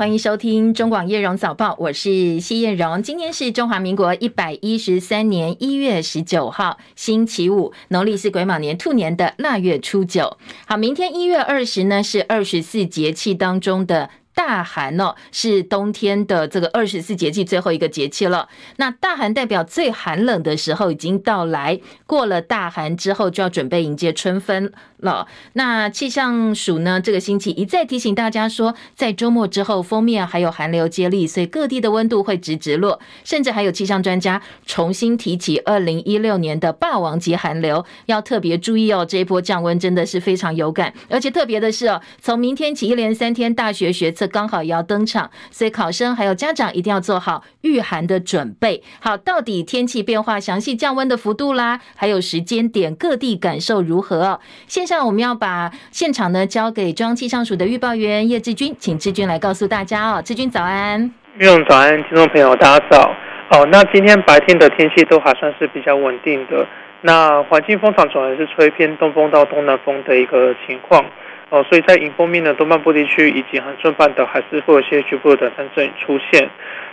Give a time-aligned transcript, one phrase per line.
[0.00, 3.02] 欢迎收听中广叶荣早报，我是谢叶荣。
[3.02, 10.38] 今天是中华民国一百一十三年一月十九号，星期五，农历是癸卯年兔年的腊月初九。
[10.66, 14.08] 好，明天一月二十呢，是二十四节气当中的。
[14.40, 18.48] 大寒哦，是冬天的这个二十四节气最后一个节气了。
[18.76, 25.28] 那大寒代表最寒冷的时候已经到来，过了大寒之后，就要准备迎接春分了。
[25.52, 39.04] 那气象署呢，这个星期一再提醒大家说，在周末之后，封面还有寒流接力，所以各地的温度会直直落，甚至还有气象专家重新提起二零一六年的霸王级寒流，要特别注意哦。
[39.04, 48.82] 这一波降温真的是非常有感，而且特别的是哦，从明天起一连三天大学学测刚好也要登场，所以考生还有家长一定要做好御寒的准备。
[49.00, 54.40] 好，到底天气变化详细降温的幅度啦，还有时间点，各地感受如何哦？
[54.66, 60.22] 现在我们要把现场呢交给中央气象署的预报员叶志军，请志军来告诉大家哦。
[60.22, 63.12] 志军早安，叶总早安，听众朋友大家早。
[63.50, 66.64] 哦，那今天白天的天气都还算是比较稳定的，
[67.00, 71.04] 那环境风场主要是吹偏东风到东南风的一个情况。
[71.50, 76.48] 哦，所以在迎风面的东半部地区以及恒春半岛，还是会有些局部的短暂阵雨出现。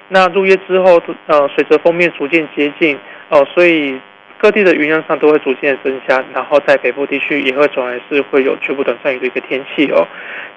[0.09, 2.97] 那入夜之后，呃，随着锋面逐渐接近，
[3.29, 3.99] 哦，所以
[4.39, 6.23] 各地的云量上都会逐渐增加。
[6.33, 10.07] 然后在北部地区也会总还是会有局部短暂雨的一个天气哦。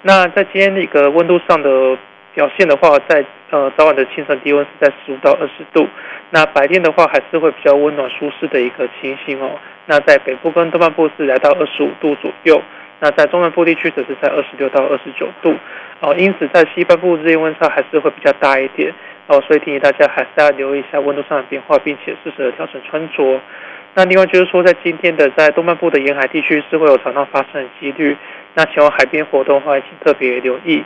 [0.01, 1.99] 那在今天的一个温度上的
[2.33, 5.87] 表现的话，在呃早晚的清晨低温是在十五到二十度，
[6.31, 9.59] 那白天的话还是会比较温暖舒适的一个情形哦。
[9.85, 12.63] 那在北部跟东半部是来到二十五度左右。
[13.01, 15.55] 那在中南部地区则是在二十六到二十九度，
[16.01, 18.93] 哦，因此在西半部日夜温差还是会比较大一点，
[19.27, 23.41] 哦，所以提醒大家还是要留意一下温度上的变化，并且适时的调整穿着。
[23.95, 28.17] 那另外就是说，在今天的在东半部的沿海地区是会有潮浪发生的几率，
[28.55, 30.85] 那前往海边活动的话，请特别留意。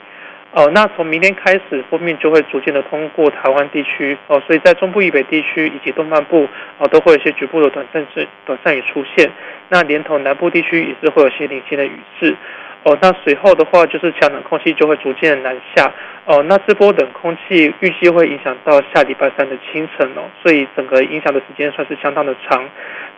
[0.55, 6.49] 哦，那从明天开始，锋面就会逐渐的通过台湾地区哦，所以在中部以北地区以及东半部
[6.79, 9.29] 哦，都会有一些局部的短暂阵短暂雨出现。
[9.69, 12.37] 那连同南部地区也是会有些零星的雨势。
[12.85, 15.91] 哦，那随后的话就是强冷空气就会逐渐的南下。
[16.27, 22.63] 哦，那这波冷空气预计会影响到下礼拜三的清晨哦，所以整个影响的时间算是相当的长。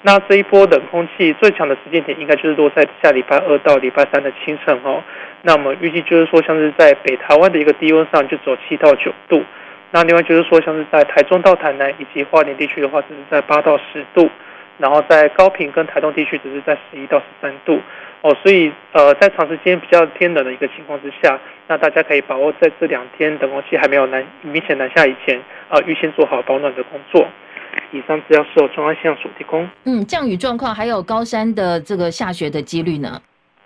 [0.06, 5.02] 那这一波冷空气最强的时间点应该就是落在下礼拜二到礼拜三的清晨哦。
[5.42, 9.42] 那我们预计就是说，像是在北台湾的一个低温上，就走七到九度。
[9.90, 14.30] 那另外就是说，像是在台中到台南以及花莲地区的话，只是在八到十度。
[14.78, 17.80] 然后在高屏跟台东地区，只是在十一到十三度。
[18.20, 21.36] 哦，所以呃，在长时间比较偏冷的一个情况之下，
[21.66, 25.36] 那大家可以把握在这两天冷空气还没有南明显南下以前，
[25.68, 27.26] 啊、呃，预先做好保暖的工作。
[27.92, 29.68] 以上资料是由中央气象署提供。
[29.84, 33.20] 嗯，降雨状况还有高山的这个下雪的几率呢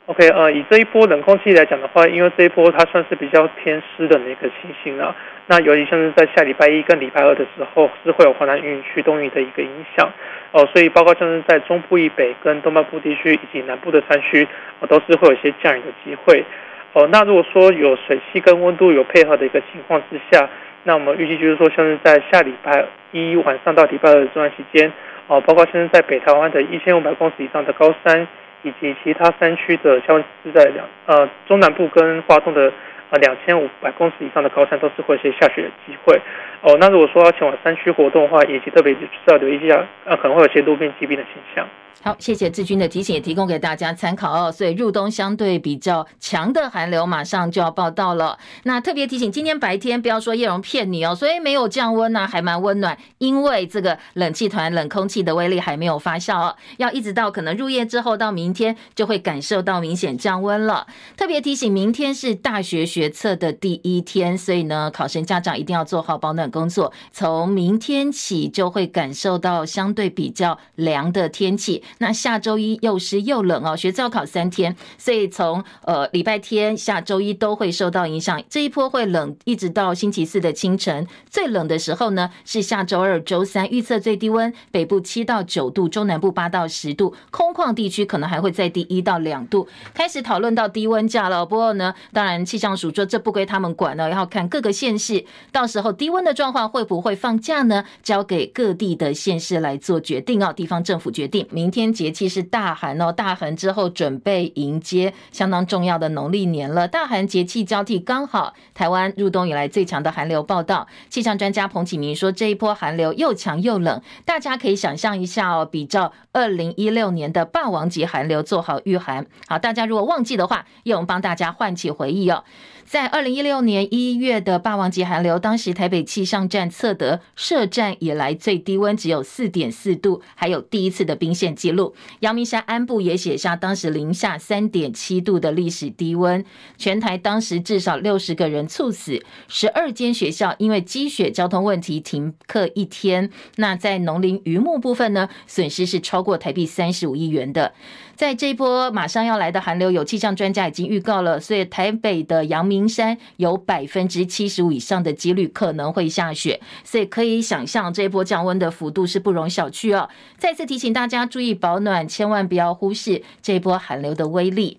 [0.06, 5.14] ？OK，呃，以这一波冷空气来讲的话，因为这一波它算是比较偏湿的那个情形啊。
[5.46, 10.08] 那尤其像是在下礼拜一跟礼拜二的时候，是会有华南云雨区东移的一个影响
[10.52, 14.46] 哦，所以包括像是在中部以北跟东半部地区以及南部的山区，
[14.78, 16.44] 哦，都是会有一些降雨的机会
[16.92, 17.08] 哦。
[17.10, 20.48] 那如果说有水汽跟温度有配合的一个情况之下，
[20.84, 24.92] 那我们预计就是说，像是在下礼拜一晚上到迪拜的这段时间，
[25.26, 28.26] 哦，包括现在在北台湾的一千五百公尺以上的高山。
[28.62, 32.70] 以及其他山区的，像是在两呃中南部跟华东的
[33.08, 36.14] 呃两千五百公尺以上的高山，都是会有些下雪的机会。
[36.60, 41.66] 哦，那如果说要前往山区活动的话，也是特别需要留意一下，呃，可能会有些路面积冰的现象。
[42.02, 44.50] 好，谢谢志军的提醒，也提供给大家参考哦。
[44.50, 48.38] 所以入冬相对比较强的寒流马上就要报到了。
[48.62, 60.86] 那特别提醒，今天白天不要说叶荣骗你哦，所以没有降温呢，还蛮温暖，因为这个冷气团、冷空气的威力还没有发酵哦，要一直到可能入夜之后到明天就会感受到明显降温了。
[61.18, 66.90] 特别提醒，明天是大学学测的第一天，所以呢，考生家长一定要做好保暖工作。
[67.12, 71.79] 从明天起就会感受到相对比较凉的天气。
[71.98, 78.42] 那下周一又湿又冷哦，学测要考三天，所以从呃礼拜天下周一都会受到影响。
[78.50, 81.06] 这一波会冷，一直到星期四的清晨。
[81.30, 89.66] 最冷的时候呢是下周二、周三，预测最低温北部七到九度，中南部八到十度，空旷地区可能还会再低一到两度。
[89.94, 97.84] 开始讨论到低温假了，不过呢，当然气象署说这不归他们管了，要看各个县市到时候低温的状况会不会放假呢？
[98.02, 101.69] 交给各地的县市来做决定哦，地方政府决定明。
[101.70, 106.88] 天节气是大寒哦，大寒之后准备迎接相当重要的农历年了。
[106.88, 110.86] 大寒节气交替，刚好台湾入冬以来最强的寒流报道。
[111.08, 119.26] 气象专家彭启明说，这一波寒流又强又冷，大家可以想象一下哦，比照二零一六年的霸王级寒流做好御寒。
[119.46, 122.44] 好，大家如果忘记的话，又帮大家唤起回忆哦。
[122.90, 131.94] 在二零一六年一月的霸王级寒流，当时台北气象站测得设站以来最低温只有四点四度，还有第一次的冰线记录。
[132.18, 136.44] 阳明山安部也写下当时零下三点七度的历史低温，
[136.76, 143.30] 全台当时至少六十个人猝死，十二间学校因为积雪交通问题停课一天。
[143.54, 147.72] 那在农林渔牧部分呢，损失是超过台币三十五亿元的。
[148.20, 160.10] 在这一波马上要来的寒流，有气象专家已经预告了，所以台北的阳明山有百分之七十五以上的几率可能会下雪，所以可以想象这一波降温的幅度是不容小觑哦。
[160.36, 164.78] 再次提醒大家注意保暖，千万不要忽视这一波寒流的威力。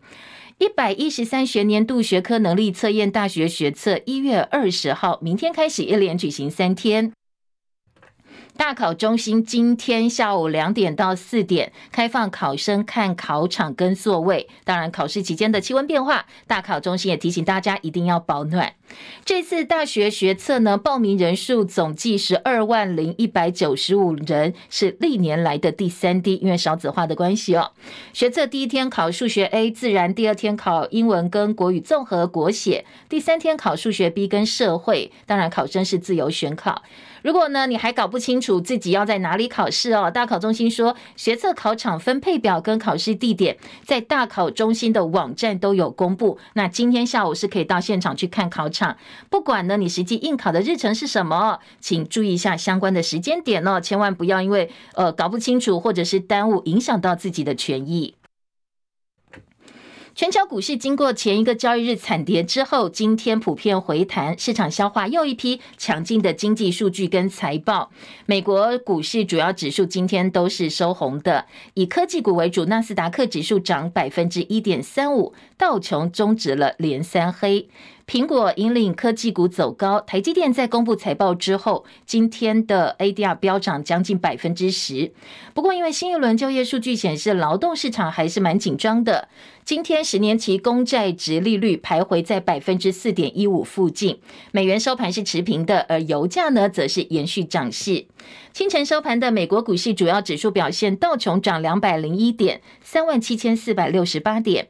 [0.60, 7.12] 一百一十三学年度学科能力测验大学学测一月二十号，明天开始一连举行三天。
[8.62, 14.48] 大考中心今天下午两点到四点开放考生看考场跟座位。
[14.64, 18.74] 当然，考试期间的气温变化，大考中心也提醒大家一定要保暖。
[19.26, 27.72] 这次大学学测呢，报名人数总计十二万零一百九十五人，是历年来的第三低，因为少子化的关系哦。
[28.14, 35.12] 学测第一天考数学 A 自然，第二天考英文跟国语综合国写，第三天考数学 B 跟社会。
[35.26, 36.84] 当然，考生是自由选考。
[37.22, 46.38] 如果呢，你还搞不清楚自己要在哪里考试哦，大考中心说，学测考场分配表跟考试地点在大考中心的网站都有公布。
[46.54, 48.98] 那今天下午是可以到现场去看考场，
[49.30, 58.16] 不管呢你实际应考的日程是什么，请注意一下相关的时间点哦，千万不要因为呃搞不清楚或者是耽误，影响到自己的权益。
[60.14, 67.90] 全球股市经过前一个交易日惨跌之后，今天普遍回弹，市场消化又一批强劲的经济数据跟财报。
[68.26, 77.70] 美国股市主要指数今天都是收红的，以科技股为主，纳斯达克指数涨百分之一点三五，道琼终止了连三黑。
[78.08, 85.14] 苹果引领科技股走高，台积电在公布财报之后，今天的 ADR 飙涨将近百分之十。
[85.54, 89.30] 不过，因为新一轮就业数据显示，劳动市场还是蛮紧张的。
[89.64, 94.20] 今天十年期公债值利率徘徊在百分之四点一五附近，
[94.52, 98.06] 美元收盘是持平的，而油价呢，则是延续涨势。
[98.52, 104.68] 清晨收盘的美国股市主要指数表现，道琼涨两百零一点，三万七千四百六十八点。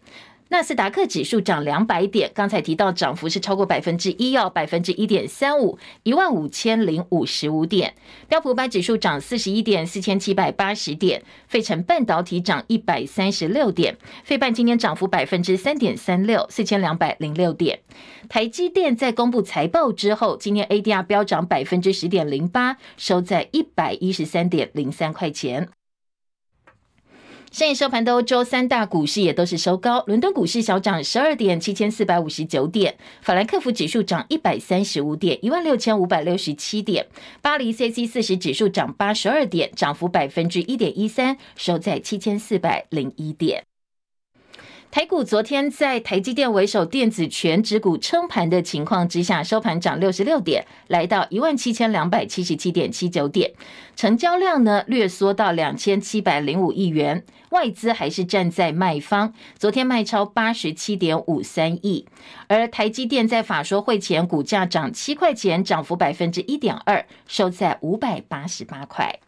[0.51, 7.93] 纳斯达克指数涨两百点，刚才提到涨幅是超过百分之一，要百分之一点三五，一万五千零五十五点。
[8.27, 11.23] 标普五百指数涨四十一点，四千七百八十点。
[11.47, 13.95] 费城半导体涨一百三十六点，
[14.25, 17.79] 费半今天涨幅百分之三点三六，四千两百零六点。
[18.27, 25.69] 台积电在公布财报之后，今天 ADR 飙涨百分之十点零八，收在一百一十三点零三块钱。
[27.51, 37.03] 深夜收盘的欧洲三大股市也都是收高，伦敦股市小涨十二点，七千四百五十九点；法兰克福指数涨一百三十五点，一万六千五百六十七点；
[37.41, 43.65] 巴黎 CAC 四十指数涨八十二点，涨幅百分之一点一三，收在七千四百零一点。
[44.91, 53.53] 台股昨天在台积电为首电子权值股撑盘的情况之下，收盘涨六十六点，来到一万七千两百七十七点七九点，
[53.95, 62.05] 成交量呢略缩到两千七百零五亿元，外资还是站在卖方，昨天卖超八十七点五三亿，
[62.49, 69.21] 而台积电在法说会前股价涨七块钱，涨幅百分之一点二，收在五百八十八块。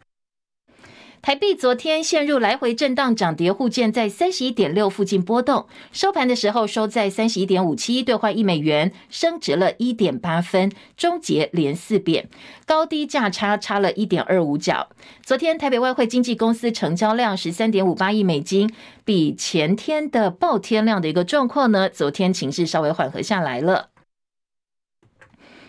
[1.24, 5.66] 台币昨天陷入来回震荡，涨跌互见，在三十一点六附近波动。
[5.90, 12.28] 收盘的时候收在三十一点五七，兑换一美元升值了一点八分，终结连四贬，
[12.66, 14.90] 高低价差差了一点二五角。
[15.22, 18.70] 昨天台北外汇经纪公司成交量十三点五八亿美金，
[19.02, 23.93] 比前天的爆天量的一个状况呢，昨天情势稍微缓和下来了。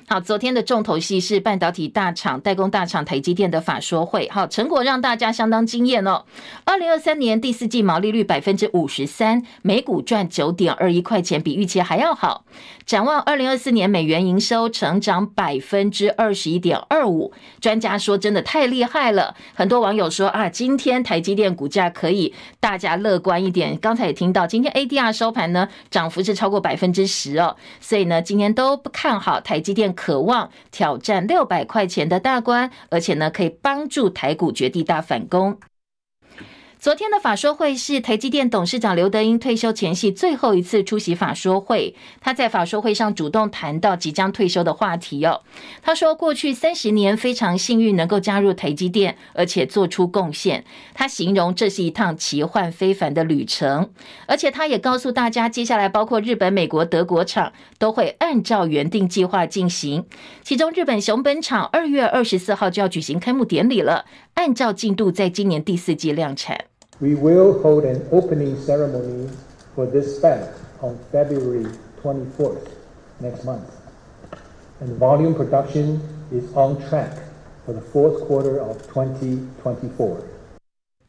[0.07, 4.29] 好，昨天的重头戏是半导体大厂、代工大厂台积电的法说会。
[4.31, 6.25] 好，成果让大家相当惊艳哦。
[6.63, 12.45] 二零二三年第四季毛利率百分之五十三，每股赚九点二一块钱，比预期还要好。
[12.85, 19.35] 展望二零二四年美元营收成长百分之二十一点二五，专家说真的太厉害了。
[19.55, 23.75] 很多网友说啊，今天台积电股价可以大家乐观一点。
[23.77, 27.55] 刚才也听到，今天 ADR 收盘呢，涨幅是超过百分之十哦。
[27.81, 29.94] 所以呢，今天都不看好台积电。
[29.95, 35.57] 渴望挑战六百块钱的大关，而且呢，可以帮助台股绝地大反攻。
[36.85, 41.95] 昨天的法说会是台积电董事长刘德英退休前夕最后一次出席法说会。
[42.21, 45.41] 他在法说会上主动谈到即将退休的话题哦。
[45.81, 50.63] 他说，过去三十年非常幸运能够加入台积电，而且做出贡献。
[50.93, 53.89] 他形容这是一趟奇幻非凡的旅程，
[54.27, 60.05] 而且他也告诉大家，接下来包括日本、美国、德国厂都会按照原定计划进行。
[60.43, 66.65] 其中，日本熊本厂二月二十四号就要举行开幕典礼了，按照进度在今年第四季量产。
[67.01, 69.29] We will hold an opening ceremony
[69.75, 71.65] for this fab on February
[72.01, 72.71] 24th
[73.19, 73.69] next month,
[74.79, 75.99] and volume production
[76.31, 77.17] is on track
[77.65, 80.34] for the fourth quarter of 2024.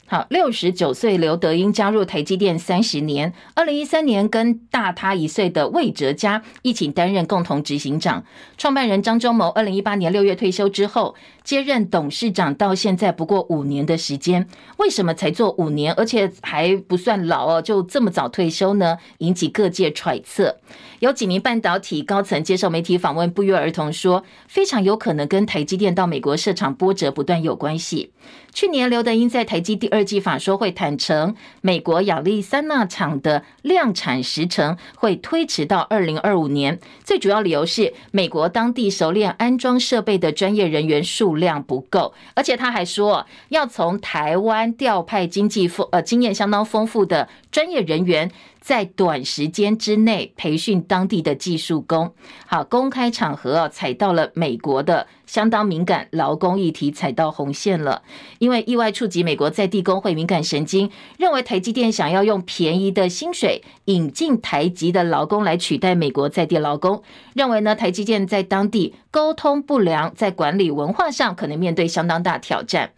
[0.08, 3.32] 好，六十九岁刘德英加入台积电三十年。
[3.56, 8.24] 二零一三年跟大他一岁的魏哲家一起担任共同执行长。
[8.56, 14.46] 创办人张忠谋二零一八年六月退休之后接任董事长，到现在不过五年的时间。
[14.76, 18.98] 为什么才做五年，而且还不算老哦，就这么早退休呢？
[19.18, 20.58] 引起各界揣测。
[21.00, 28.12] 有几名半导体高层接受媒体访问，不约而同说，非常有可能跟台积电到美国设厂波折不断有关系。
[28.52, 48.30] 去年刘德英在台积第二二季法说会坦承，美国亚利桑那厂的量产时程会推迟到二零二五年，最主要理由是美国当地熟练安装设备的专业人员数量不够，而且他还说要从台湾调派经济丰呃经验相当丰富的专业人员。
[48.66, 52.12] 在短时间之内培训当地的技术工，
[52.48, 58.02] 好，公开场合啊，踩到了美国的相当敏感劳工议题，踩到红线了。
[58.40, 67.04] 因为意外触及美国在地工会敏感神经，认为台积电想要用便宜的薪水引进台籍的劳工来取代美国在地劳工，
[67.34, 72.90] 认为呢，台积电在当地沟通不良，在管理文化上可能面对相当大挑战。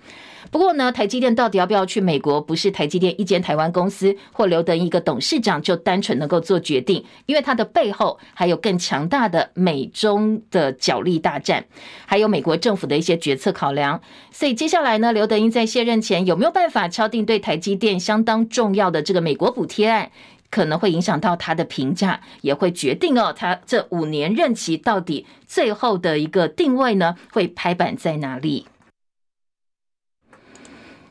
[0.50, 11.64] 不过呢，台积电到底要不要去美国，不是台积电一间台湾公司或刘德一个董事长就单纯能够做决定，因为它的背后还有更强大的美中的角力大战，
[12.06, 14.00] 还有美国政府的一些决策考量。
[14.30, 20.10] 所以接下来呢，刘德音在卸任前有没有办法敲定对台积电相当重要的这个美国补贴案，
[20.50, 28.66] 可能会影响到他的评价，也会决定哦，他这五年任期到底最后的一个定位呢，会拍板在哪里？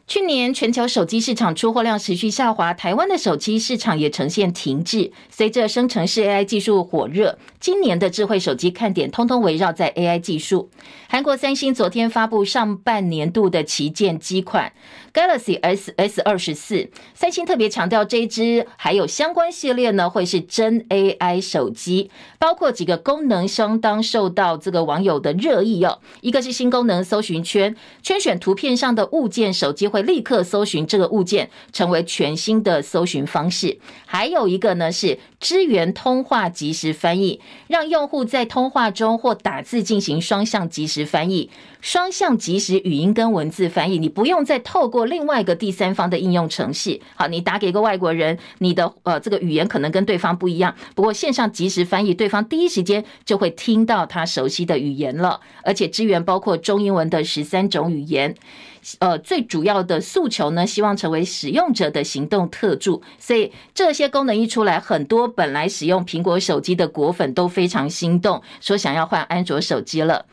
[0.07, 5.11] 去年全球手机市场出货量持续下滑，台湾的手机市场也呈现停滞。
[5.29, 10.69] 随着生成式 AI 技术火热，今年的智慧手机看点通通围绕在 AI 技术。
[11.09, 14.71] 韩国三星昨天发布上半年度的旗舰机款
[15.13, 22.09] Galaxy S S 二十四，三星特别强调这一支还有相关系列呢，会是真 AI 手机，
[22.39, 25.99] 包括几个功能相当受到这个网友的热议哦。
[26.21, 29.96] 一个是新功能搜寻圈，圈选图片上的物件，手机会。
[30.01, 33.79] 立刻搜寻这个物件，成为全新的搜寻方式。
[34.05, 41.49] 还有一个呢，是支援通话即时翻译，让用户在通话中或打字进行双向即时翻译。
[41.79, 46.99] 双向即时语音跟文字翻译，你不用再透过另外一个第三方的应用程式。
[47.15, 58.35] 好，你打给一个外国人，你的呃这个语言可能跟对方不一样，不过线上即时翻译，对方第一时间就会听到他熟悉的语言了，而且支援包括中英文的十三种语言。
[58.99, 63.01] 呃，最主要的诉求呢，希望成为使用者的行动特助。
[63.19, 70.25] 所以这些功能一出来，很多本来使用苹果手机的果粉都非常心动，说想要换安卓手机了。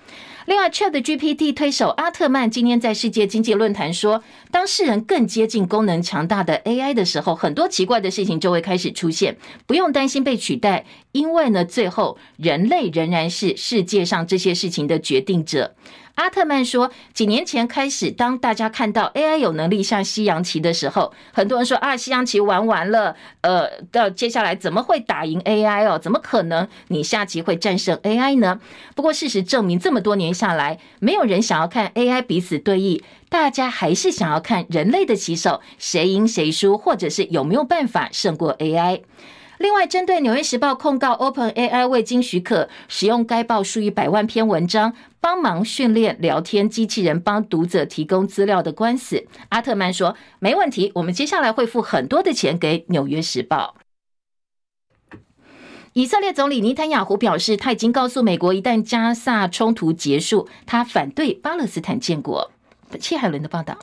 [0.47, 15.75] 另外，ChatGPT 推手阿特曼今天在世界经济论坛说，当世人更接近功能强大的 AI 的时候，很多奇怪的事情就会开始出现，不用担心被取代，因为呢，最后人类仍然是世界上这些事情的决定者。
[16.15, 25.99] 阿特曼说，几年前开始，当大家看到 AI 有能力像西洋棋的时候，很多人说啊，西洋棋玩完了，呃，到接下来怎么会打赢 AI 哦？
[25.99, 28.61] 怎么可能你下棋会战胜 AI 呢？
[28.95, 39.01] 不过事实证明，这么多年下来，没有人想要看 AI 彼此对弈，大家还是想要看人类的棋手谁赢谁输，或者是有没有办法胜过 AI。
[39.59, 53.77] 另外，针对《纽约时报》控告 OpenAI 未经许可使用该报数以百万篇文章帮忙训练聊天机器人帮读者提供资料的官司，阿特曼说：“没问题，我们接下来会付很多的钱给《纽约时报》。”
[55.95, 62.51] 以色列总理尼坦雅胡表示，他已经告诉美国，一旦加萨冲突结束，他反对巴勒斯坦建国。
[62.99, 63.79] 谢海伦的报道。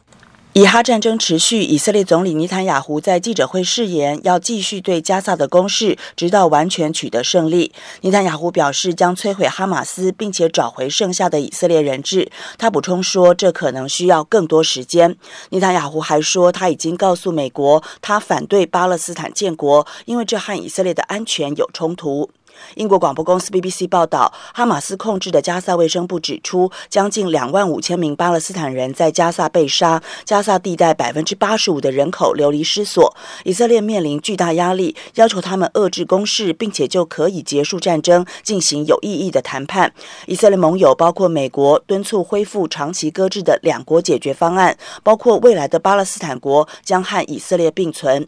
[0.54, 7.72] 以哈战争持续，以色列总理尼坦雅胡在记者会誓言要继续对加萨的攻势，直到完全取得胜利。
[8.02, 12.30] 尼坦雅胡表示将摧毁哈马斯，并且找回剩下的以色列人质。
[12.58, 15.16] 他补充说，这可能需要更多时间。
[15.52, 22.30] 尼坦雅胡还说，他已经告诉美国，他反对巴勒斯坦建国，因为这和以色列的安全有冲突。
[22.76, 33.16] 英国广播公司 BBC 报道，哈马斯控制的加萨卫生部指出，将近两万五千名巴勒斯坦人在加萨被杀，加萨地带百分之八十五的人口流离失所。
[33.44, 39.94] 以色列面临巨大压力，要求他们遏制攻势，并且就可以结束战争进行有意义的谈判。
[40.28, 48.28] 以色列盟友包括美国，敦促恢复长期搁置的两国解决方案，包括未来的巴勒斯坦国将和以色列并存。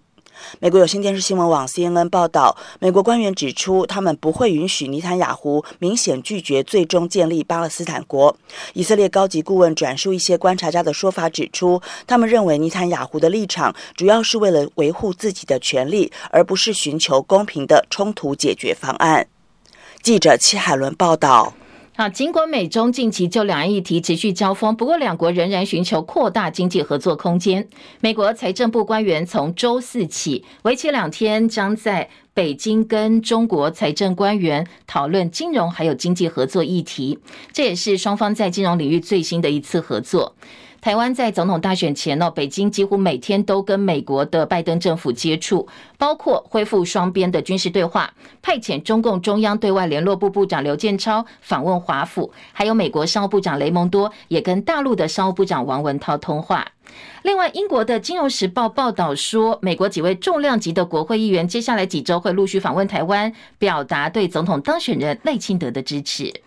[0.59, 8.35] 美国有线电视新闻网 CNN 报道，美国官员指出，他们不会允许尼坦雅胡明显拒绝最终建立巴勒斯坦国。
[8.73, 19.27] 以色列高级顾问转述一些观察家的说法，指出，他们认为尼坦雅胡的立场主要是为了维护自己的权利，而不是寻求公平的冲突解决方案。
[20.01, 21.53] 记者戚海伦报道。
[21.95, 27.67] 好，尽管美中近期就两岸议题持续交锋，不过两国仍然寻求扩大经济合作空间。
[28.00, 37.19] 美国财政部官员从周四起，为期两天，将在北京跟中国财政官员讨论金融还有经济合作议题，
[37.51, 40.35] 这也是双方在金融领域最新的一次合作。
[40.84, 45.66] 台湾在总统大选前呢，北京几乎每天都跟美国的拜登政府接触，
[45.98, 56.68] 包括恢复双边的军事对话，派遣中共中央对外联络部部长刘建超访问华府，还有美国商务部长雷蒙多也跟大陆的商务部长王文涛通话。
[57.22, 66.42] 另外，英国的《金融时报》报道说，美国几位重量级的国会议员接下来几周会陆续访问台湾，表达对总统当选人赖清德的支持。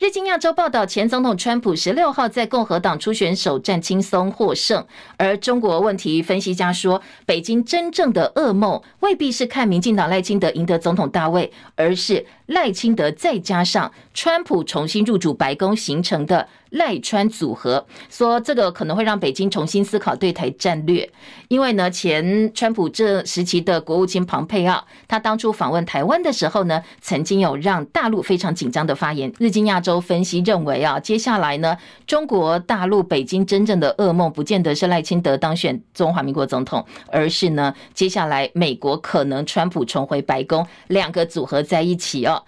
[0.00, 4.82] 日经亚洲报道，前总统川普十六号在共和党初选首战轻松获胜。
[5.18, 16.46] 而中国问题分析家说，北京真正的噩梦未必是看民进党赖清德赢得总统大位，而是赖清德再加上川普重新入主白宫形成的。
[16.72, 21.10] 赖川组合说，这个可能会让北京重新思考对台战略，
[21.48, 29.32] 因为呢，前川普这时期的国务卿庞佩奥，他当初访问台湾的时候呢，曾经有让大陆非常紧张的发言。
[29.38, 42.44] 日经亚洲分析认为啊，接下来呢，中国大陆北京真正的噩梦，不见得是赖清德当选中华民国总统，而是呢，接下来美国可能川普重回白宫，两个组合在一起哦。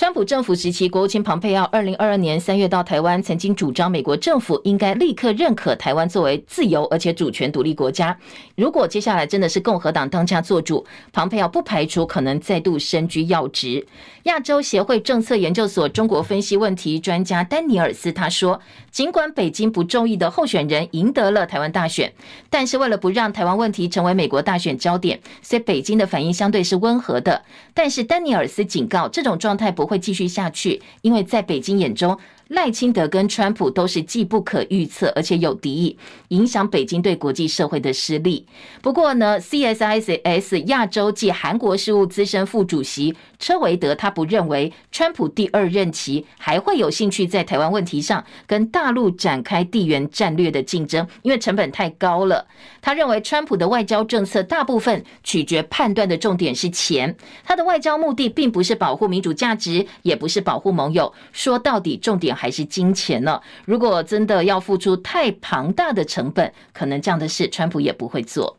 [0.00, 8.16] 川普政府时期，国务卿庞佩奥二零二二年三月到台湾，曾经主张美国政府应该立刻认可台湾作为自由而且主权独立国家。
[8.56, 13.86] 如果接下来真的是共和党当家做主，庞佩奥不排除可能再度身居要职。
[14.22, 18.58] 亚洲协会政策研究所中国分析问题专家丹尼尔斯他说，
[18.90, 22.12] 尽管北京不中意的候选人赢得了台湾大选，
[22.48, 27.44] 但是为了不让台湾问题成为美国大选焦点，所以北京的反应相对是温和的。
[27.72, 32.18] 但是丹尼尔斯警告，这种状态不会继续下去，因为在北京眼中，
[32.50, 35.96] 赖清德跟川普都是既不可预测，而且有敌意，
[36.28, 38.44] 影响北京对国际社会的实力。
[38.82, 52.44] 不过呢，CSIS 亚洲暨韩国事务资深副主席车维德他不认为川普第二任期还会有兴趣在台湾问题上跟大陆展开地缘战略的竞争，因为成本太高了。
[52.82, 61.14] 他认为川普的外交政策大部分取决判断的重点是钱，他的外交目的并不是保护民主价值，也不是保护盟友。
[61.32, 62.36] 说到底，重点。
[62.40, 63.38] 还是金钱呢？
[63.66, 68.56] 如果真的要付出太庞大的成本，可能这样的事川普也不会做。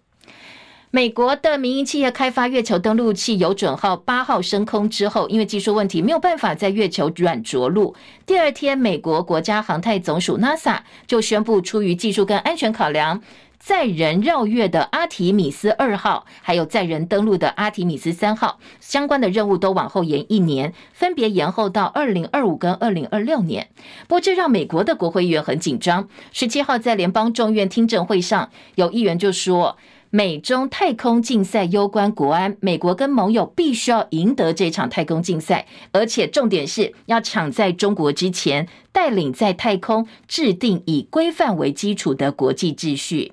[0.91, 7.95] 美国的民营企业开发月球登陆器有准号八号升空之后，因为技术问题没有办法在月球软着陆。
[8.27, 13.19] 第二天，美国国家航太总署 NASA 就宣布，出于技术跟安全考量。
[13.63, 23.69] 载人绕月的阿提米斯二号，还有载人登陆的阿提米斯三号，相关的任务都往后延一年，分别延后到二零二五跟二零二六年。
[24.07, 26.09] 不过，这让美国的国会议员很紧张。
[26.31, 29.77] 十七号在联邦众院听证会上，有议员就说，
[30.09, 43.31] 美中太空竞赛攸关国安，美国跟盟友必须要赢得这场太空竞赛，而且重点是要抢在中国之前，带领在太空制定以规范为基础的国际秩序。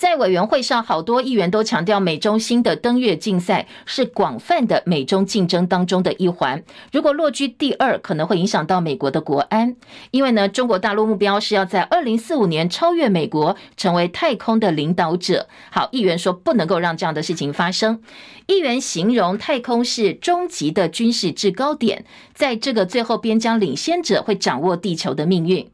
[0.00, 6.64] 在委员会上，好多议员都强调，美中新的登月竞赛是广泛的美中竞争当中的一环。
[6.90, 9.76] 如果落居第二，可能会影响到美国的国安。
[10.10, 15.46] 因为呢，中国大陆目标是要在二零四五年超越美国，成为太空的领导者。
[15.70, 18.00] 好，议员说不能够让这样的事情发生。
[18.46, 25.70] 议员形容太空是终极的军事制高点，在这个最后边疆领先者会掌握地球的命运。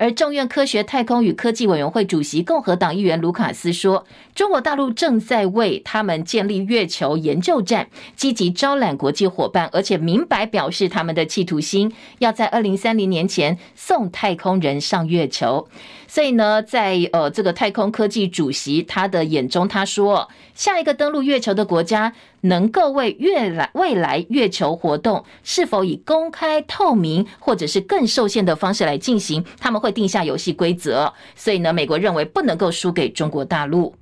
[0.00, 7.86] 而众院科学太空与科技委员会主席共和党议员卢卡斯说，中国大陆正在为他们建立月球研究站，
[8.16, 15.68] 积极招揽国际伙伴，而且明白表示他们的企图心，要在二零三零年前送太空人上月球。
[16.08, 31.12] 所以呢，在呃这个太空科技主席他的眼中，他说，下一个登陆月球的国家能够为月来未来月球活动是否以公开透明或者是更受限的方式来进行，他们会定下游戏规则。
[31.34, 33.94] 所以呢，美国认为不能够输给中国大陆。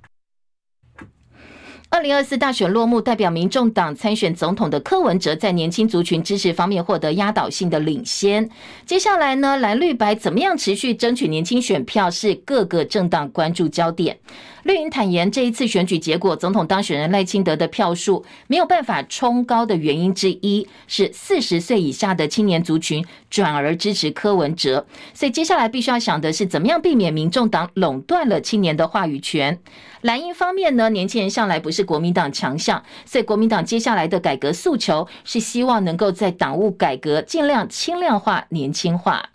[1.91, 8.47] 二零二四大选落幕，代表民众党参选总统的柯文哲在年轻族群支持方面获得压倒性的领先。
[8.85, 14.19] 接下来呢，蓝绿白怎么样持续争取年轻选票，是各个政党关注焦点。
[14.65, 29.59] 绿营坦言，这一次选举结果，总统当选人赖清德的票数没有办法冲高的原因之一是四十岁以下的青年族群转而支持柯文哲，所以接下来必须要想的是，怎么样避免民众党垄断了青年的话语权。
[30.03, 39.31] 蓝营方面呢，年轻人向来不是国民党强项，所以国民党接下来的改革诉求是希望能够在党务改革尽量轻量化、年轻化。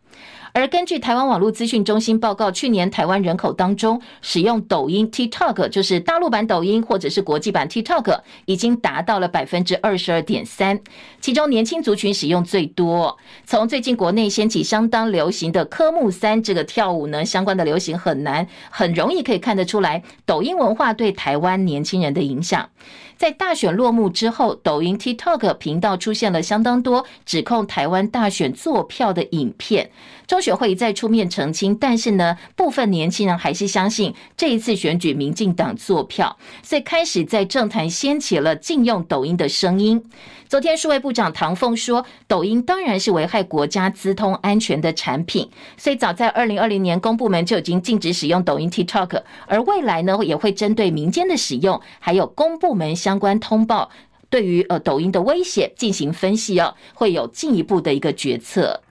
[0.55, 10.79] 而根据台湾网络资讯中心报告，去年台湾人口当中使用抖音 TikTok，就是大陆版抖音或者是国际版 TikTok，已经达到了百分之二十二点三，
[11.19, 13.17] 其中年轻族群使用最多。
[13.45, 22.69] 从最近国内掀起相当流行的科目三这个跳舞呢，相关的流行很难很容易可以看得出来，抖音文化对台湾年轻人的影响。
[23.17, 29.91] 在大选落幕之后，抖音 TikTok 频道出现了相当多指控台湾大选作票的影片。
[30.27, 40.03] 中选会一再出面澄清，但是呢，部分年轻人还是相信这一次选举民进党作票，所以开始在政坛掀起了禁用抖音的声音。
[40.47, 53.89] 昨天，数位部长唐凤说，抖音当然是危害国家资通安全的产品，所以早在二零二零年，公部门就已经禁止使用抖音 TikTok，而未来呢，也会针对民间的使用，还有公部门相关通报，
[54.29, 58.82] 对于呃抖音的威胁进行分析哦，会有进一步的一个决策。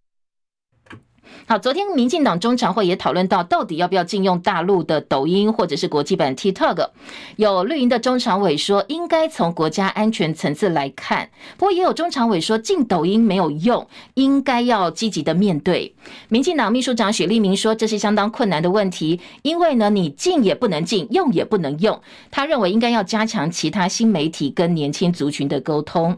[1.47, 6.89] 好，昨天民进党中常会也讨论到，到底要不要禁用大陆的抖音或者是国际版 TikTok。
[7.37, 11.29] 有绿营的中常委说，应该从国家安全层次来看。
[11.57, 15.95] 不过也有中常委说，禁抖音没有用，应该要积极的面对。
[16.29, 22.01] 民进党秘书长许立明说，这是相当困难的问题，因为呢，你禁也不能禁，用也不能用。
[22.31, 26.17] 他认为应该要加强其他新媒体跟年轻族群的沟通。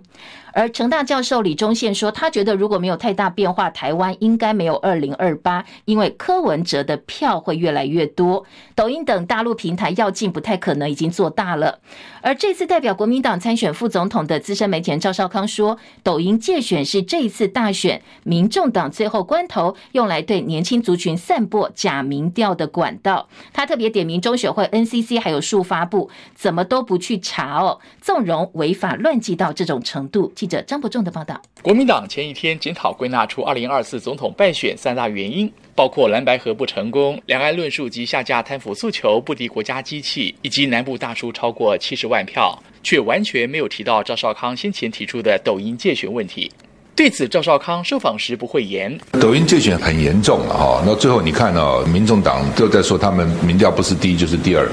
[0.55, 8.45] 而成大教授李忠宪说，他觉得如果没有太大变化，台湾应该没有二零二八，因为柯文哲的票会越来越多。
[8.75, 11.81] 抖音等大陆平台要进不太可能，已经做大了。
[12.25, 23.29] 而这次代表国民党参选副总统的资深媒体人赵少康说，抖音借选是这一次大选民众党最后关头用来对年轻族群散播假民调的管道。
[23.53, 30.33] 他特别点名中选会、NCC 还有数发布，怎么都不去查哦，纵容违法乱纪到这种程度。
[30.35, 46.51] 记者张伯仲的报道：国民党前一天检讨归纳出二零二四总统败选三大原因，包括蓝白合不成功、两岸论述及下架贪腐诉求不敌国家机器，以及南部大输超过七十万票，却完全没有提到赵少康先前提出的抖音借选问题。
[46.97, 50.81] 对此，赵少康受访时不讳言：抖音介选很严重了哈。
[50.87, 54.69] 那最后你看哦，民众党都在说他们民调不是第一就是第二，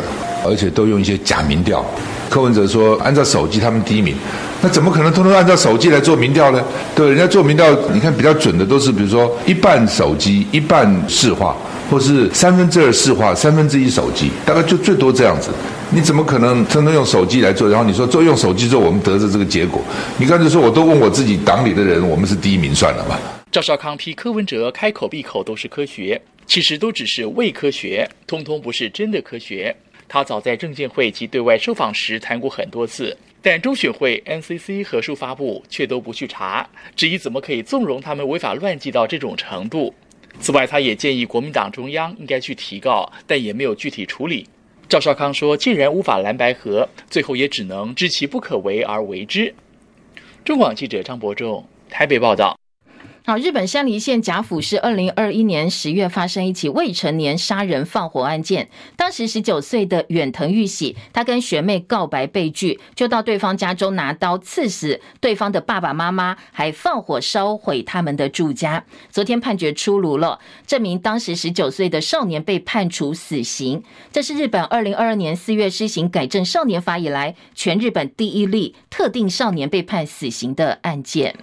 [0.45, 1.83] 而且都用一些假民调。
[2.29, 4.15] 柯文哲说按照手机他们第一名。
[4.61, 6.63] 那怎么可能通通按照手机来做民调呢？
[6.93, 11.55] 对，人家做民调，你看比较准的都是，比如说一半手机，一半市话，
[11.89, 15.49] 或是三分之二市话，三分之一手机，大概就最多这样子。
[15.93, 17.67] 你怎么可能真的用手机来做？
[17.67, 19.81] 然后你说做用手机做，我们得着这个结果？
[20.17, 23.19] 你刚才说我都问我自己党里的人，我们是第一名算了吧？
[23.51, 29.75] 赵少康批柯文哲开口闭口都是科学，其实都只是伪科学，通通不是真的科学。
[30.07, 33.17] 他早在证监会及对外受访时谈过很多次。
[33.41, 39.93] 但中选会、NCC 和数发布却都不去查，质疑怎么可以纵容他们违法乱纪到这种程度。
[40.39, 44.47] 此外，他也建议国民党中央应该去提告，但也没有具体处理。
[44.91, 49.55] 赵少康说：“既然无法蓝白合，最后也只能知其不可为而为之。”
[50.43, 52.60] 中广记者张伯仲台北报道。
[53.37, 58.69] 日本山梨县甲府市二零二一年十月发生一起未成年杀人放火案件。
[58.95, 68.83] 当时十九岁的远藤玉喜，他跟学妹告白被拒，就到对方家中拿刀刺死对方的爸爸妈妈，还放火烧毁他们的住家。
[69.09, 73.83] 昨天判决出炉了，证明当时十九岁的少年被判处死刑。
[74.11, 81.35] 这是日本二零二二年四月施行改正少年法以来，全日本第一例特定少年被判死刑的案件。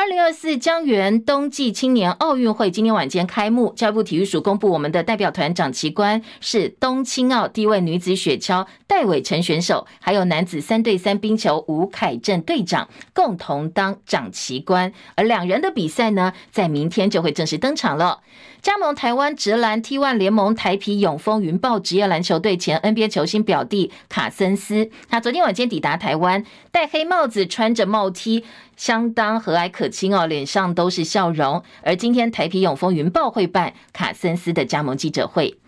[0.00, 18.20] 二零二四江原冬季青年奥运会今天晚间开幕，教育部体育署公布，我们的代表团长旗官是东青奥第一位女子雪橇戴伟成选手，还有男子三对三冰球吴凯镇队长共同当长旗官，而两人的比赛呢，在明天就会正式登场了。
[18.62, 28.44] 加盟台湾职篮 T1 联盟台啤永丰云豹职业篮球队前 NBA 球星表弟卡森斯，他昨天晚间抵达台湾，戴黑帽子，穿着帽 T，
[28.80, 31.62] 相当和蔼可亲哦，脸上都是笑容。
[31.82, 35.58] 而今天台啤永丰云豹会办卡森斯的加盟记者会。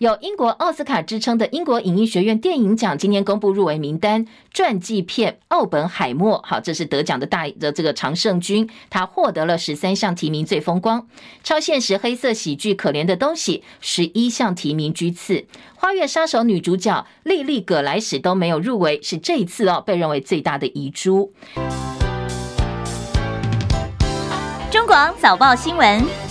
[0.00, 11.08] 有英国奥斯卡之称的英国影艺学院电影奖今天公布入围名单，传记片《奥本海默》好，这是得奖的大的这个常胜军，他获得了十三项提名最风光。
[11.42, 15.34] 超现实黑色喜剧《可怜的东西》十一项提名居次，
[15.74, 21.32] 《花月杀手》女主角莉莉·葛莱史都没有入围，是这一次哦被认为最大的遗珠。
[24.70, 26.27] 中广早报新闻。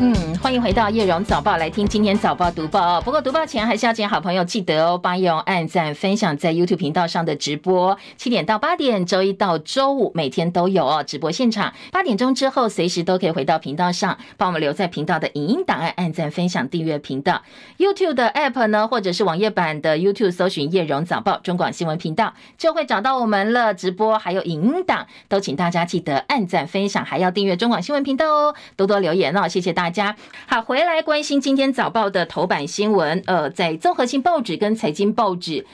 [0.00, 3.02] 嗯，欢迎回到叶荣早报，来听今天早报读报哦。
[3.04, 11.72] 不过读报前还是要请好朋友记得哦，帮叶荣按赞、分享在 YouTube 频道上的直播，七点到八点，周一到周五每天都有哦，直播现场。
[11.92, 17.40] 八点钟之后，随时都可以回到频道上，帮我们留在频道的影音档案，按赞、分享、订阅频道。
[17.78, 23.72] YouTube 的 App 呢，或者是网页版的 YouTube 搜寻叶荣早报中广新闻频道，就会找到我们了。
[23.72, 29.83] 直播还有影音档，都请大家记得按赞、分享，还要订阅中广新闻频道哦，多多留言哦，谢谢大。
[29.84, 30.16] 大家
[30.46, 33.22] 好，回来关心今天早报的头版新闻。
[33.26, 35.66] 呃，在综合性报纸跟财经报纸。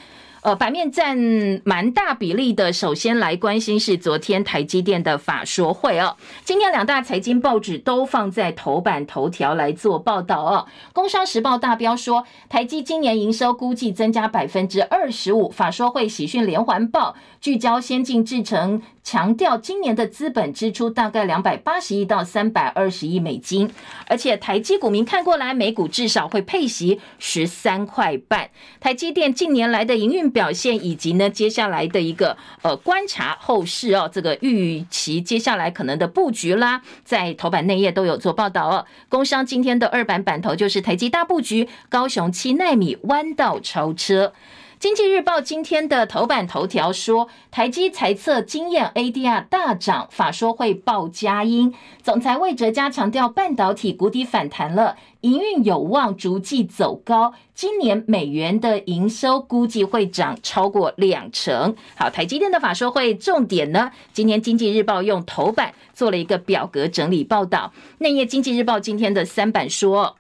[0.43, 1.19] 呃，版面占
[1.65, 2.73] 蛮大比例的。
[2.73, 6.17] 首先来关心是昨天台积电的法说会哦。
[6.45, 10.67] 今天两大财经报纸都放在头版头条来做报道哦。
[10.95, 15.51] 工商时报大标说，台积今年营收估计增加百分之二十五。
[15.51, 23.71] 法说会喜讯连环报，聚焦先进制程，强调今年的资本支出大概两百八十亿到三百二十亿美金。
[24.07, 28.49] 而且台积股民看过来，每股至少会配息十三块半。
[28.81, 30.30] 台积电近年来的营运。
[30.31, 38.87] 表现以及呢，接下来的一个呃观察后市哦，这个预期接下来可能的布局啦，在头版内页都有做报道哦。
[39.09, 44.33] 工商今天的二版版头就是台积大布局，高雄七纳米弯道超车。
[44.81, 61.77] 经济日报今天的头版头条说，台积财测惊艳 ADR 大涨，法说会报佳音，总裁魏哲嘉强调半导体谷底反弹了，营运有望逐季走高，今年美元的营收估计会涨超过两成。
[61.95, 70.17] 好，台积电的法说会重点呢，今天经济日报用头版做了一个表格整理报道，内页经济日报今天的三版说。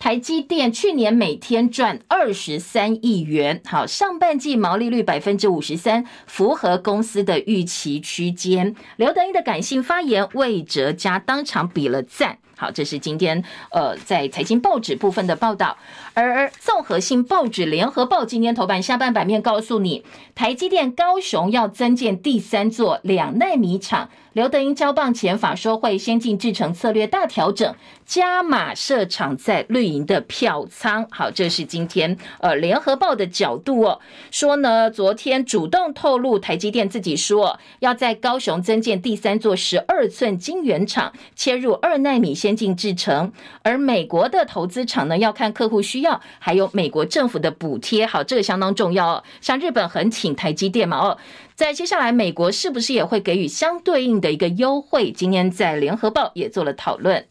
[0.00, 8.74] 台积电去年每天赚二十三亿元，好，上半季毛利率百分之五十三，符合公司的预期区间。
[8.96, 12.38] 刘德音的感性发言，魏哲家当场比了赞。
[12.56, 15.76] 好，这是今天呃在财经报纸部分的报道，
[16.14, 20.02] 而综合性报纸联合报今天头版下半版面告诉你，
[20.34, 31.06] 台积电高雄要增建第三座两奈米厂，刘德英交棒前法说会先进制程策略大调整，加码设厂在绿营的票仓。
[31.10, 42.50] 好，这是今天呃联合报的角度哦，说呢昨天主动透露台积电自己说要在高雄增建第三座十二寸晶圆厂，切入二奈米先。
[42.50, 48.04] 先进制程，而美国的投资厂呢，要看客户需要，还有美国政府的补贴。
[48.04, 49.24] 好，这个相当重要哦。
[49.40, 51.16] 像日本很挺台积电嘛，哦，
[51.60, 55.12] 在接下来美国是不是也会给予相对应的一个优惠？
[55.12, 57.26] 今天在联合报也做了讨论。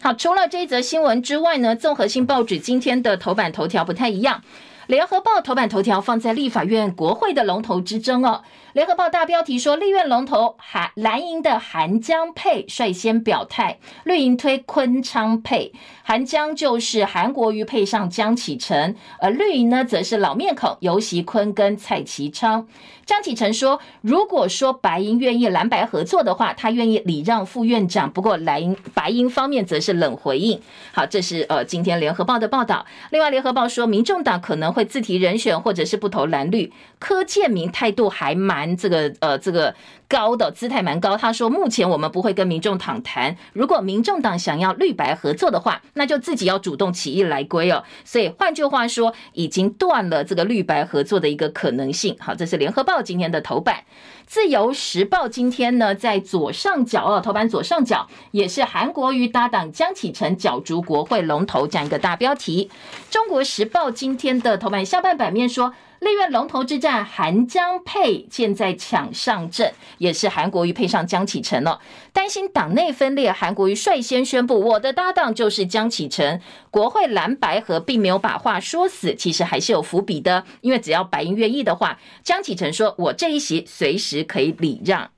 [0.00, 4.44] 好，除了这一则新闻之外呢，综合性报纸今天的头版头条不太一样。
[4.86, 8.42] 联合报头版头条放在立法院国会的龙头之争哦。
[8.72, 15.72] 联合报大标题说，立院龙头韩蓝营的韩江配率先表态，绿营推昆昌配，
[16.02, 22.68] 韩江就是韩国瑜配上江启臣，而绿营呢则是老面孔游锡堃跟蔡其昌。
[23.06, 28.10] 江启臣说，如果说白银愿意蓝白合作的话，他愿意礼让副院长。
[28.10, 30.60] 不过蓝营白银方面则是冷回应。
[30.92, 32.84] 好，这是呃今天联合报的报道。
[33.10, 36.70] 另外，联合报说，民众党可能会自提人选，或者是不投蓝绿。
[36.98, 39.74] 柯建明态度还蛮这个呃这个
[40.06, 41.16] 高的姿态蛮高。
[41.16, 43.34] 他说，目前我们不会跟民众党谈。
[43.54, 47.82] 如果民众党想要绿白合作的话，那就自己要主动起义来归哦。
[48.04, 52.14] 所以换句话说，已经断了这个绿白合作的一个可能性。
[52.20, 53.84] 好，这是联合报今天的头版。
[54.26, 62.68] 自由时报今天呢，在左上角啊，头版左上角也是韩国瑜搭档江启臣角逐国会龙头这样一个大标题。
[63.08, 71.80] 中国时报今天的头版下半版面说，立院龙头之战，韩江配现在抢上阵，也是韩国瑜配上江启臣了。
[72.12, 76.40] 担心党内分裂，韩国瑜率先宣布，我的搭档就是江启臣。
[76.70, 85.10] 国会蓝白合并没有把话说死，其实还是有伏笔的，因为只要白营愿意的话，江启臣说我这一席随时可以礼让。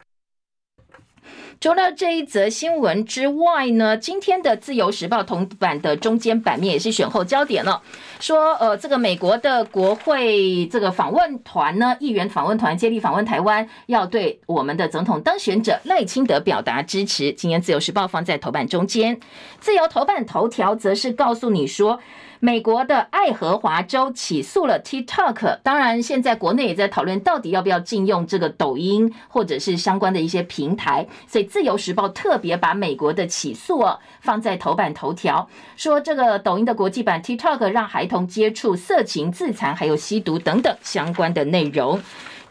[1.61, 7.83] 除了这一则新闻之外呢，今天的《自由时报》头版的中间版面也是选后焦点了。
[8.21, 17.33] 说，呃，这个美国的国会这个访问团呢，议员访问团接力访问台湾，要对我们的总统当选者赖清德表达支持。
[17.33, 19.17] 今天《自由时报》放在头版中间，
[19.59, 21.99] 《自由》头版头条则是告诉你说。
[22.41, 42.01] 美国的爱荷华州起诉了 TikTok，当然现在国内也在讨论到底要不要禁用这个抖音或者是相关的一些平台，所以自由时报特别把美国的起诉哦放在头版头条，说这个抖音的国际版 TikTok 让孩童接触色情、自残还有吸毒等等相关的内容。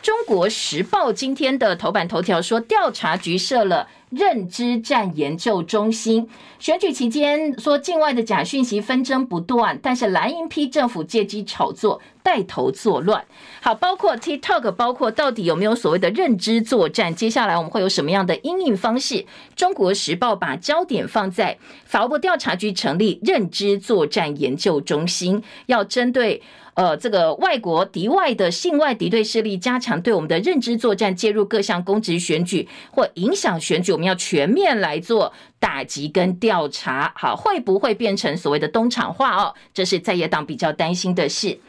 [0.01, 3.87] 中国时报今天的头版头条说，调查局设了。
[4.09, 13.25] 认知战研究中心选举期间说，境外的假讯息纷争不断，但是蓝营批政府借机炒作，带头作乱。
[13.61, 17.13] 好，包括 TikTok，包括到底有没有所谓的认知作战？
[17.13, 19.25] 接下来我们会有什么样的因应方式？
[19.55, 26.41] 中国时报把焦点放在法务部调查局成立认知作战研究中心，要针对。
[26.77, 37.11] 呃，这个外国敌外的性外敌对势力加强对我们的认知作战，介入各项公职选举或影响选举，我们要全面来做打击跟调查。
[37.15, 39.55] 好，会不会变成所谓的东厂化哦？
[39.73, 41.59] 这是在野党比较担心的事。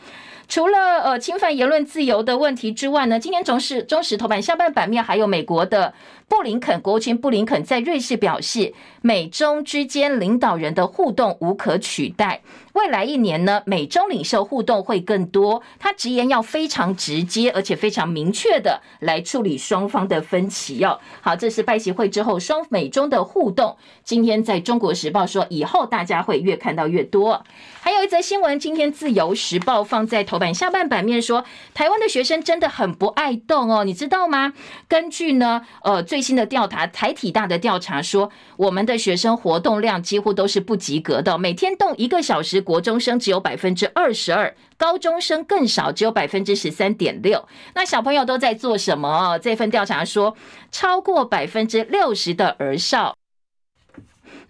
[0.46, 5.94] 除了呃侵犯言论自由的问题之外呢，今天中时中时头版下半版面还有美国的
[6.28, 12.42] 布林肯国务卿布林肯在瑞士表示，美中之间领导人的互动无可取代。
[12.74, 15.62] 未来一年呢，美中领袖互动会更多。
[15.80, 21.00] 他直言要非常直接，而且非常明确的来处理双方的分歧哦。
[21.20, 23.76] 好，这是拜习会之后双美中的互动。
[24.04, 27.42] 今天在中国时报说，以后大家会越看到越多。
[27.80, 34.52] 还有一则新闻，今天自由时报放在头版下半版面说，台湾的学生真的很不爱动哦，你知道吗？
[34.86, 42.60] 根据呢，呃，最最新的调查，台体大的调查说，我们的学生活动量几乎都是不及格的，每天动一个小时。
[42.60, 47.46] 国中生只有百分之二十二，高中生更少，只有百分之十三点六。
[47.76, 49.38] 那小朋友都在做什么？
[49.38, 50.36] 这份调查说，
[50.72, 53.14] 超过百分之六十的儿少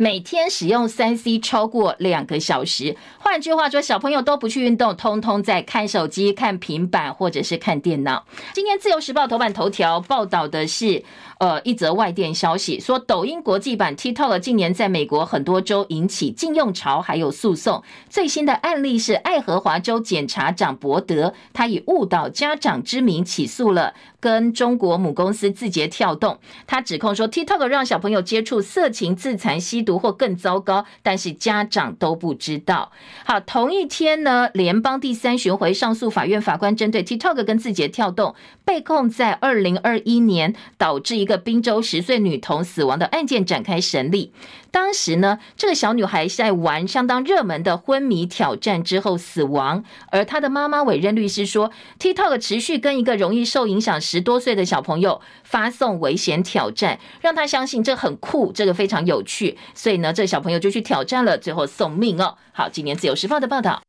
[0.00, 2.96] 每天使用三 C 超过两个小时。
[3.18, 8.24] 换句话说，小朋友都不去运动，通通在看手机、看平板或者是看电脑。
[8.54, 11.04] 今天自由时报头版头条报道的是。
[11.40, 17.80] 呃，一则外电消息说，抖音国际版 TikTok 近年在美国很多州引起禁用潮，还有诉讼。
[18.10, 26.38] 最新的案例是爱荷华州检察长伯德，他以误导家长之名起诉了跟中国母公司字节跳动。
[26.66, 32.92] 他指控说，TikTok 让小朋友接触色情、自残、吸毒或更糟糕，但是家长都不知道。
[33.24, 44.32] 好，同一天呢，联邦第三巡回上诉法院法官针对 TikTok 跟字节跳动被控在二零二一年导致一个宾州十岁女童死亡的案件展开审理。
[44.70, 62.38] 当时呢，这个小女孩在玩相当热门的昏迷挑战之后死亡，而她的妈妈委任律师说，TikTok 持续跟一个容易受影响十多岁的小朋友发送危险挑战，让他相信这很酷，这个非常有趣，所以呢，这小朋友就去挑战了，最后送命哦。
[62.52, 63.82] 好，今年自由时报的报道。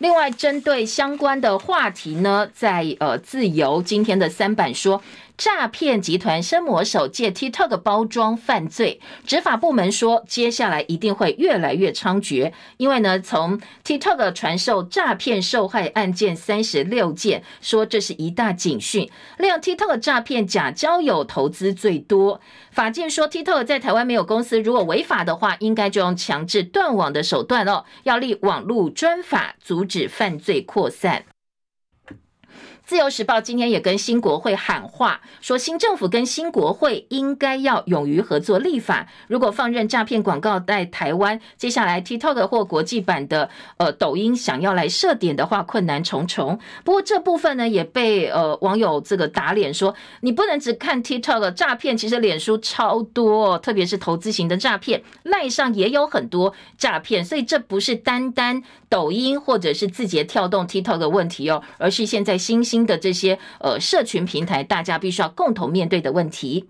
[0.00, 5.02] 另外，针对相关的话题呢，在呃自由今天的三版说。
[5.42, 12.52] 诈骗集团生魔手借 TikTok 包装犯罪，执法部门说，接下来一定会越来越猖獗。
[12.76, 19.10] 因为呢，从 TikTok 传授诈骗受害案件三十六件，说这是一大警讯。
[19.38, 22.40] 利用 TikTok 诈骗假交友投资最多。
[22.70, 31.24] 法界说，TikTok 在台湾没有公司，如果违法的话，应该就用强制断网的手段哦，要立网络专法，阻止犯罪扩散。
[32.92, 39.08] 自由时报今天也跟新国会喊话，说新政府跟新国会应该要勇于合作立法。
[39.28, 46.58] 如果放任诈骗广告在台湾，接下来 TikTok 或国际版的呃抖音想要来设点的话，困难重重。
[46.84, 66.68] 不过这部分呢，也被呃网友这个打脸说，你不能只看 TikTok 诈骗，其实脸书超多，特别是投资型的诈骗，赖上也有很多诈骗，所以这不是单单抖音或者是字节跳动 TikTok 的问题哦，而是现在新兴的这些呃社群平台，大家必须要共同面对的问题。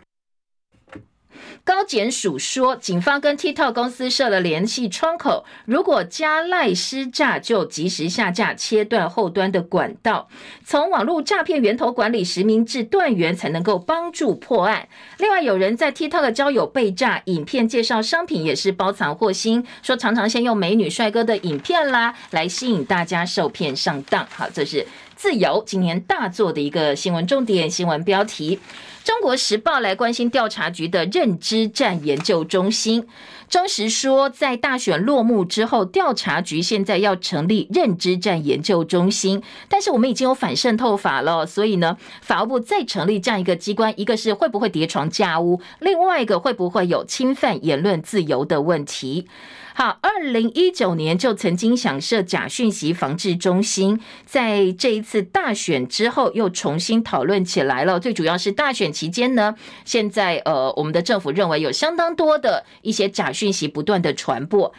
[1.64, 10.28] 高检署说，警方跟 TikTok 公司设了联系窗口，如果加赖施诈，就及时下架，切断后端的管道，
[10.64, 14.88] 从网络诈骗源头管理实名制断源，才能够帮助破案。
[15.18, 24.26] 另外，有人在 TikTok 交友被诈，影片介绍商品也是包藏祸心，说常常先用美女帅哥的影片啦，来吸引大家受骗上当。
[24.30, 24.84] 好，这是
[25.22, 28.58] 自由今年大作的一个新闻重点新闻标题。
[29.04, 33.06] 中国时报来关心调查局的认知战研究中心。
[33.48, 49.28] 中时说，在大选落幕之后，调查局现在要成立认知战研究中心，但是我们已经有反渗透法了，所以呢，法务部再成立这样一个机关，一个是会不会叠床架屋，另外一个会不会有侵犯言论自由的问题。
[49.74, 57.98] 好，二零一九年就曾经想设假讯息防治中心，在这一次大选之后又重新讨论起来了。
[57.98, 59.54] 最主要是大选期间呢，
[59.84, 64.74] 现在呃，我们的政府认为有相当多的一些假讯息不断的传播。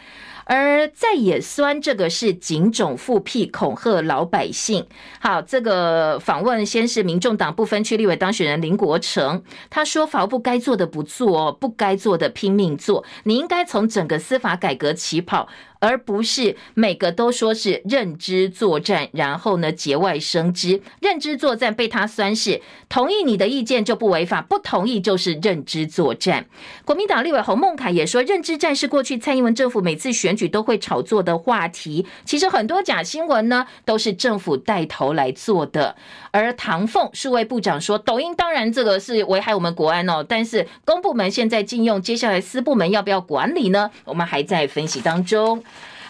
[0.45, 4.85] 而在野酸这个是警种复辟恐吓老百姓。
[5.19, 15.47] 好，这个访问先是民众党不分区立委当选人林国成，他说法务部该做的不做，不该做的拼命做，你应该从整个司法改革起跑。
[15.83, 20.81] 而不是每个都说是认知作战，然后呢节外生枝。
[21.01, 26.45] 认知作战被他酸是同意你的意见就不违法，不同意就是认知作战。
[26.85, 32.05] 国民党立委洪孟楷也说，认知战是过去蔡英文政府每次选举都会炒作的话题。
[32.23, 35.97] 其实很多假新闻呢都是政府带头来做的。
[36.31, 43.91] 而唐凤数位部长说，抖音当然这个是危害我们国安哦，但是公部门现在禁用，接下来私部门要不要管理呢？
[44.05, 45.61] 我们还在分析当中。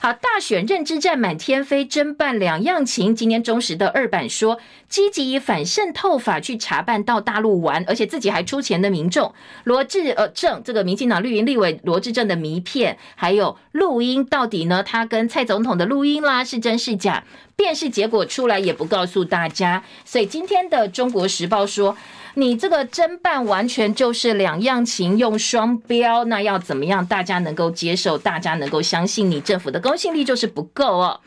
[0.06, 3.16] 好，大选认知战满天飞，侦办两样情。
[3.16, 9.34] 今天中时的二版说，积极以反渗透法去查办到大陆玩，而且自己还出钱的民众
[9.64, 14.84] 罗智呃正这个民进党绿营立委罗智正的谜片，还有录音到底呢？
[14.84, 17.24] 他跟蔡总统的录音啦是真是假？
[17.56, 19.86] 辨识结果出来也不告诉大家。
[20.04, 21.95] 所以今天的中国时报说。
[22.36, 31.19] 你这个侦办完全就是两样情，用双标，那要怎么样大家能够接受，大家能够相信你政府的公信力就是不够哦。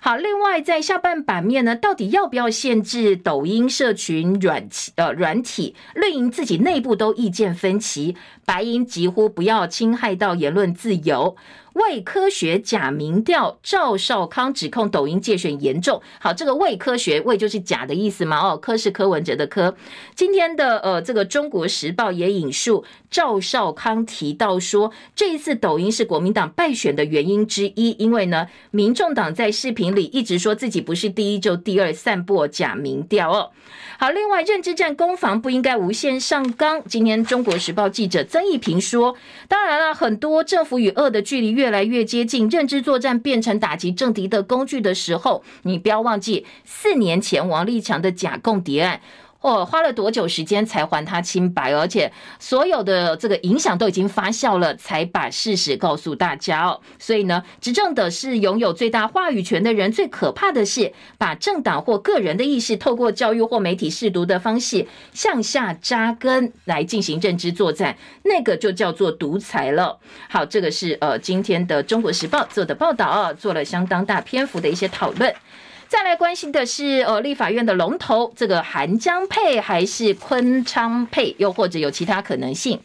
[0.00, 5.74] 好，另外在下半版面呢，到底要不要限制抖音社群软呃软体？
[5.94, 11.36] 绿营自己内部都意见分歧，白营几乎不要侵害到言论自由。
[11.74, 16.02] 伪科学假民调，赵少康指控抖音界选严重。
[16.18, 18.40] 好，这个伪科学，伪就是假的意思嘛？
[18.40, 19.76] 哦，科是柯文哲的科。
[20.16, 33.50] 今天的呃，这个中国时报也引述赵少康提到说，这一次抖音是国民党败选的原因之一，因为呢，民众党在视频里一直说自己不是第一就第二，散播假民调哦。
[33.98, 36.82] 好，另外认知战攻防不应该无限上纲。
[36.86, 39.16] 今天中国时报记者曾义平说，
[39.48, 49.00] 当然了，很多政府与恶的距离越来越接近，认知作战变成打击政敌的工具的时候，你不要忘记四年前王立强的假共谍案。
[49.40, 51.72] 哦，花了多久时间才还他清白？
[51.72, 52.10] 而且
[52.40, 56.80] 所有的这个影响都已经发酵了，才把事实告诉大家哦。
[56.98, 70.00] 所以呢，执政的是拥有最大话语权的人，最可怕的是把政党或个人的意识透过教育或媒体试读的方式向下扎根来进行认知作战，那个就叫做独裁了。
[70.28, 75.32] 好，这个是呃今天的《中国时报》做的报道啊，做了相当大篇幅的一些讨论。
[75.88, 82.80] 再来关心的是，呃，立法院的龙头，这个韩江配还是昆昌配，又或者有其他可能性？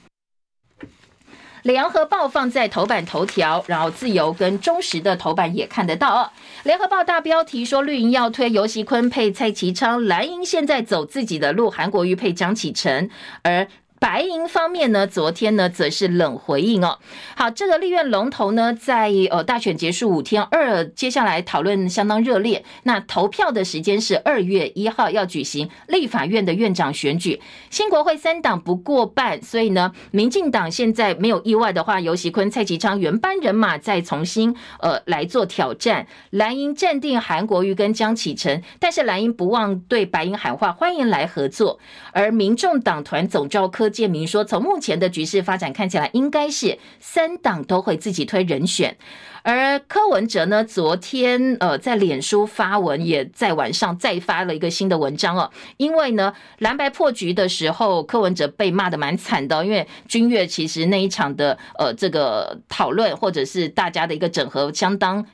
[1.63, 6.31] 联合报放在头版头条，然后自由跟中时的头版也看得到哦。
[6.63, 13.09] 联合报大标题说，绿营要推游锡堃配蔡其昌，蓝营现在走自己的路，韩国瑜配江启臣，
[13.41, 13.67] 而。
[14.03, 16.99] 白银方面呢，昨天呢则是冷回应哦。
[17.37, 22.65] 好，这个立院龙头呢，在呃大选结束五天二，接下来讨论相当热烈。
[22.83, 27.39] 那投票的时间是二月一号要举行立法院的院长选举，
[27.69, 36.05] 新国会三党不过半，所以呢，民进党现在没有意外的话，游锡堃、蔡其昌原班人马再重新呃来做挑战。
[36.29, 41.79] 蓝营暂定韩国瑜跟江启臣，但是蓝营不忘对白银喊话，欢迎来合作。
[42.11, 48.97] 而民众党团总召柯建明说：“从目前的局势发展看起来，应该是三党都会自己推人选。
[49.43, 55.51] 而柯文哲呢，昨天呃在脸书发文，也在晚上再发了一个新的文章哦。
[55.77, 65.25] 因为呢蓝白破局的时候，柯文哲被骂得蛮惨的，因为君悦其实那一场的呃这个讨论或者是大家的一个整合相当。”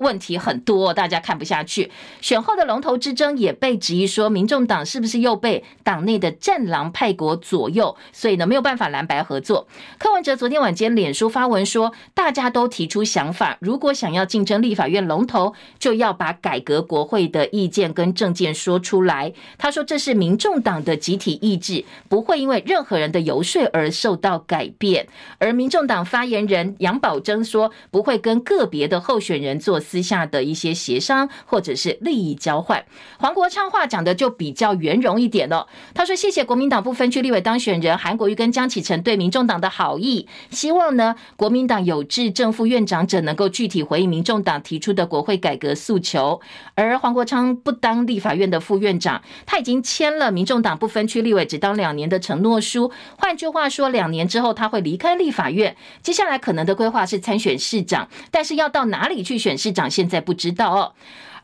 [0.00, 1.90] 问题很多，大家看不下去。
[2.20, 9.66] 选后的龙头之争也被质疑说，民众党是不是又被党内的战狼派国左右，所以呢没有办法蓝白合作。
[9.98, 19.32] 柯文哲昨天晚间脸书发文说，大家都提出想法，如果想要竞争立法院龙头，就要把改革国会的意见跟政见说出来。
[19.58, 25.06] 他说这是民众党的集体意志，不会因为任何人的游说而受到改变。
[25.38, 32.84] 而民众党发言人杨宝珍说，不会跟个别的候选人做私下的一些协商或者是利益交换。
[33.18, 35.66] 黄国昌话讲的就比较圆融一点了。
[35.94, 46.40] 他说：“谢谢国民党不分区立委当选人韩国瑜跟江启臣对民众党的好意，希望呢国民党有志正副院长者能够具体回应民众党提出的国会改革诉求。”
[46.74, 52.90] 而黄国昌不当立法院的副院长，他已经签了民众党不分区立委只当两年的承诺书。
[53.16, 55.76] 换句话说，两年之后他会离开立法院。
[56.02, 60.92] 接下来可能的规划是参选市长，但是要到哪里去选市长，现在不知道哦。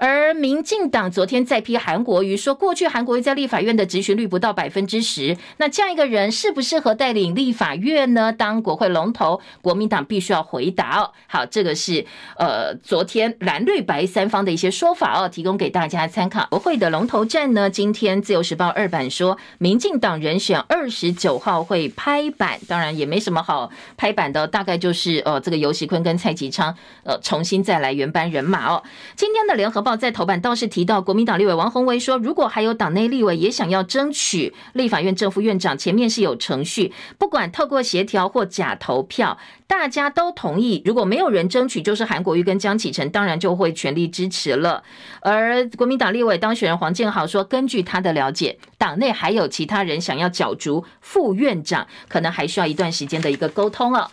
[0.00, 8.32] 而民进党昨天再批韩国瑜说，过去韩国瑜在立法院的执行率不到百分之十，那这样一个人适不适合带领立法院呢？
[8.32, 11.10] 当国会龙头，国民党必须要回答哦。
[11.26, 12.06] 好，这个是
[12.38, 16.46] 呃昨天蓝绿白三方的一些说法哦，提供给大家参考。
[16.48, 26.74] 国会的龙头战呢，今天自由时报二版说，民进党人选二十九号会拍板，当然也没什么好拍板的，大概就是呃这个游锡堃跟蔡其昌
[27.04, 28.82] 呃重新再来原班人马哦。
[29.14, 29.89] 今天的联合报。
[29.96, 40.82] 在头版倒是提到，国民党立委王鸿薇说，如果还有党内立委也想要争取立法院正副院长，前面是有程序，不管透过协调或假投票，大家都同意。
[40.84, 44.82] 如果没有人争取，就是韩国瑜跟江启臣，当然就会全力支持了。
[45.20, 54.10] 而国民党立委当选人黄建豪说，根据他的了解，党内还有其他人想要角逐副院长，可能还需要一段时间的一个沟通了。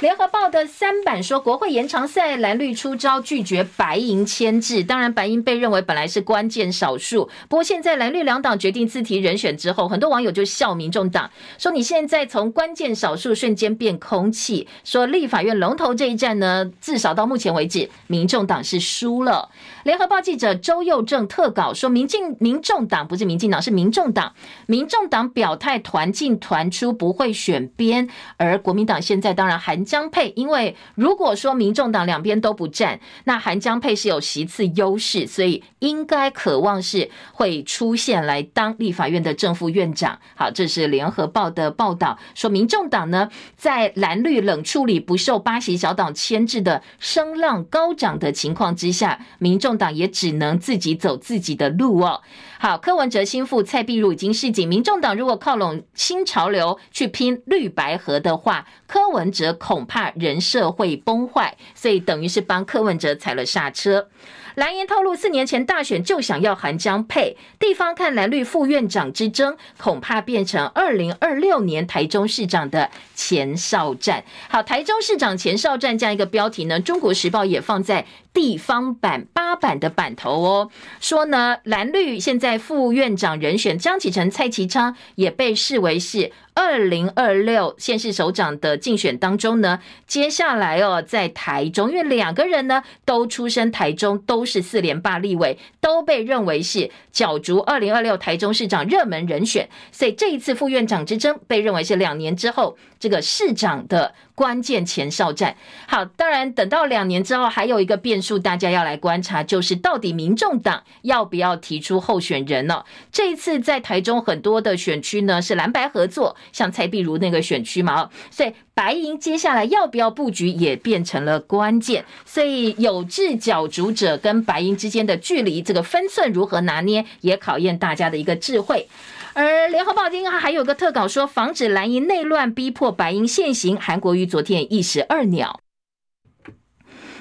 [0.00, 4.84] 联合报的三版说，国会延长赛蓝绿出招，拒绝白银牵制。
[4.84, 14.68] 当然，白银被认为本来是关键少数，不过现在蓝绿两党决定自提人选之后，很多网友就笑民众党，说你现在从关键少数瞬间变空气。
[14.84, 19.48] 说立法院龙头这一战呢，至少到目前为止，民众党是输了。
[19.84, 24.34] 联合报记者周佑正特稿说，民进民众党不是民进党，是民众党。
[24.66, 29.85] 民众党表态团进团出，不会选边，而国民党现在当然还。
[29.86, 40.18] 江佩，因为如果说民众党两边都不占，那韩江佩是有席次优势，所以应该渴望是会出现来当立法院的正副院长。
[40.34, 52.20] 好，这是联合报的报道，说民众党呢在蓝绿冷处理不受八席小党牵制的声浪高涨的情况之下，民众党也只能自己走自己的路哦。
[52.58, 64.08] 好，柯文哲心腹蔡壁如已经示警，民众党如果靠拢新潮流去拼绿白合的话，柯文哲恐怕人设会崩坏，所以等于是帮柯文哲踩了刹车。
[64.54, 74.24] 蓝营透露，四年前大选就想要韩江配，地方看蓝绿副院长之争，恐怕变成二零二六年台中市长的前哨战。
[74.48, 80.70] 好，台中市长前哨战这样一个标题呢，中国时报也放在地方版八版的版头哦，
[81.00, 86.30] 说呢蓝绿现在副院长人选江启臣、蔡其昌也被视为是。
[86.58, 105.54] 二零二六县市首长的竞选当中呢，接下来哦，在台中，因为两个人呢都出身台中，都是四连霸立委，都被认为是角逐二零二六台中市长热门人选，所以这一次副院长之争被认为是两年之后这个市长的关键前哨战。
[105.86, 112.84] 好，当然等到两年之后，还有一个变，大家要来观察，就是到底民众党要不要提出候选人呢？
[113.12, 116.34] 这一次在台中很多的选区呢是蓝白合作。
[116.52, 122.04] 像蔡壁如那个选区嘛，所以白银接下来要不要布局也变成了关键。
[122.24, 128.88] 所以有志角逐者跟白银之间的距离，这个分寸如何拿捏，也考验大家的一个智慧。
[129.34, 133.76] 而联合报今天还有个特稿说，防止蓝营内乱，逼迫白银现行。
[133.76, 135.60] 韩国瑜昨天一石二鸟。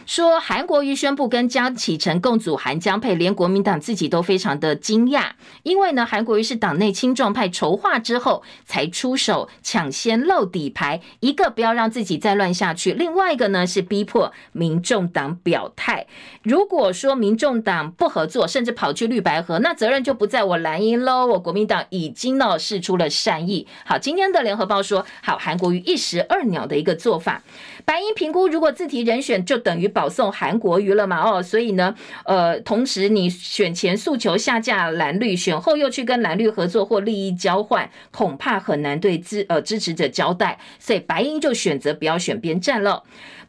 [0.05, 5.31] 说韩国瑜宣布跟江启臣共组韩江配，连国民党自己都非常的惊讶，
[5.63, 16.05] 因为呢，韩国瑜是党内青壮派筹划之后才出手抢先露底牌，一个不要让自己再乱下去，另外一个呢是逼迫民众党表态。
[16.43, 21.25] 如果说民众党不合作，甚至跑去绿白合，那责任就不在我蓝营喽。
[21.25, 23.67] 我国民党已经呢释出了善意。
[23.83, 27.41] 好，今天的联合报说，好，韩国瑜一石二鸟的一个做法。
[27.85, 29.91] 白银评估，如果自提人选，就等于。
[29.95, 31.21] 保送韩国瑜了嘛？
[31.21, 43.03] 哦，所以呢，呃，同时你选前诉求下架蓝绿，选后又去跟蓝绿合作或利益交换，恐怕很难对支呃支持者交代，所以白英就选择不要选边站了。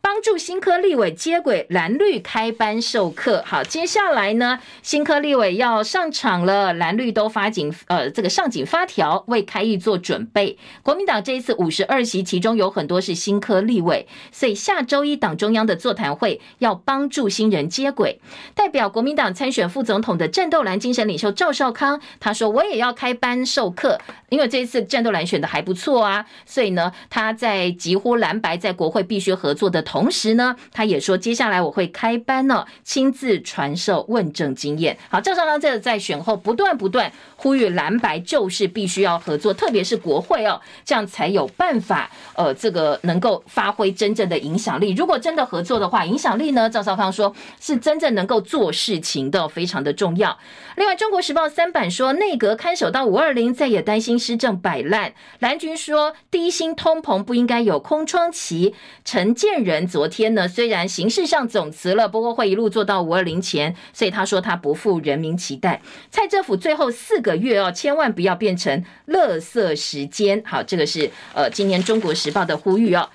[0.06, 10.56] 帮助新科立委接轨蓝绿开班授课，好，接下来呢，新科立委要上场了，蓝绿都发紧呃这个上紧发条，为开议做准备。
[10.84, 18.20] 国民党这一次五十二席，其中有很多是新科立委，所以下周一党中央的座谈会要帮助新人接轨。
[18.54, 23.98] 代表国民党参选副总统的战斗蓝精神领袖赵少康，他说我也要开班授课，
[24.28, 29.95] 因为这一次战斗蓝选的还不错啊，所以呢，他在几乎蓝白在国会必须合作的同。
[29.96, 34.98] 同时呢，他也说，接下来我会开班呢，亲自传授问政经验。
[35.08, 44.92] 好，赵少康这在选后不断不断呼吁蓝白就是必须要合作，特别是国会哦，这样才有办法呃，这个能够发挥真正的影响力。
[44.92, 50.38] 如果真的合作的话，影响力呢，赵少康说是真正能够做事情的，非常的重要。
[50.76, 55.14] 另外，《中国时报》三版说，内阁看守到五二零，再也担心施政摆烂。
[55.38, 58.74] 蓝军说，低薪通膨不应该有空窗期。
[59.02, 59.85] 陈建仁。
[59.86, 65.80] 昨天呢，虽然形式上总辞了，不过会一路做到五二零前，所以他说他不负人民期待。
[66.10, 70.42] 蔡政府最后四个月哦，千万不要变成垃圾时间。
[70.44, 73.08] 好，这个是呃，今年《中国时报》的呼吁哦。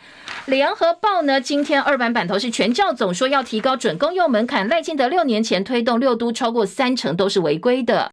[0.45, 8.11] 联合报呢，今天二版版头是全教总说要提高准公用门槛，赖清德六年前推动六都超过三成都是违规的。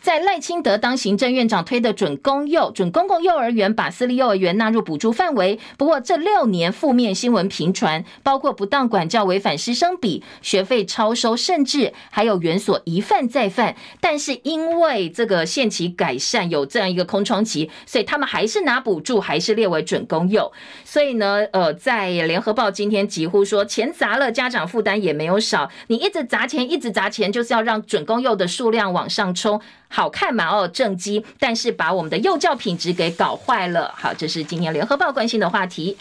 [0.00, 5.58] 在赖清德当行政院长推的准公幼、准公共幼儿园，把私立幼儿园纳入补助范围。
[5.78, 13.74] 不过这六年负面新闻频传，包括不当管教、违反师生比、学费超收，甚至还有园所一犯再犯。
[14.00, 20.52] 但是因为这个限期改善有这样一个空窗期，所以他们还是拿补助，还是列为准公幼。
[20.84, 25.70] 所以呢，呃，在联合报今天几乎说钱砸了，家长负担也没有少。
[25.86, 29.53] 你一直砸钱，一直砸钱，就是要让准公幼的数量往上冲。
[29.88, 33.94] 好看嘛哦，正畸，但是把我们的幼教品质给搞坏了。
[33.96, 35.96] 好，这是今年联合报关心的话题。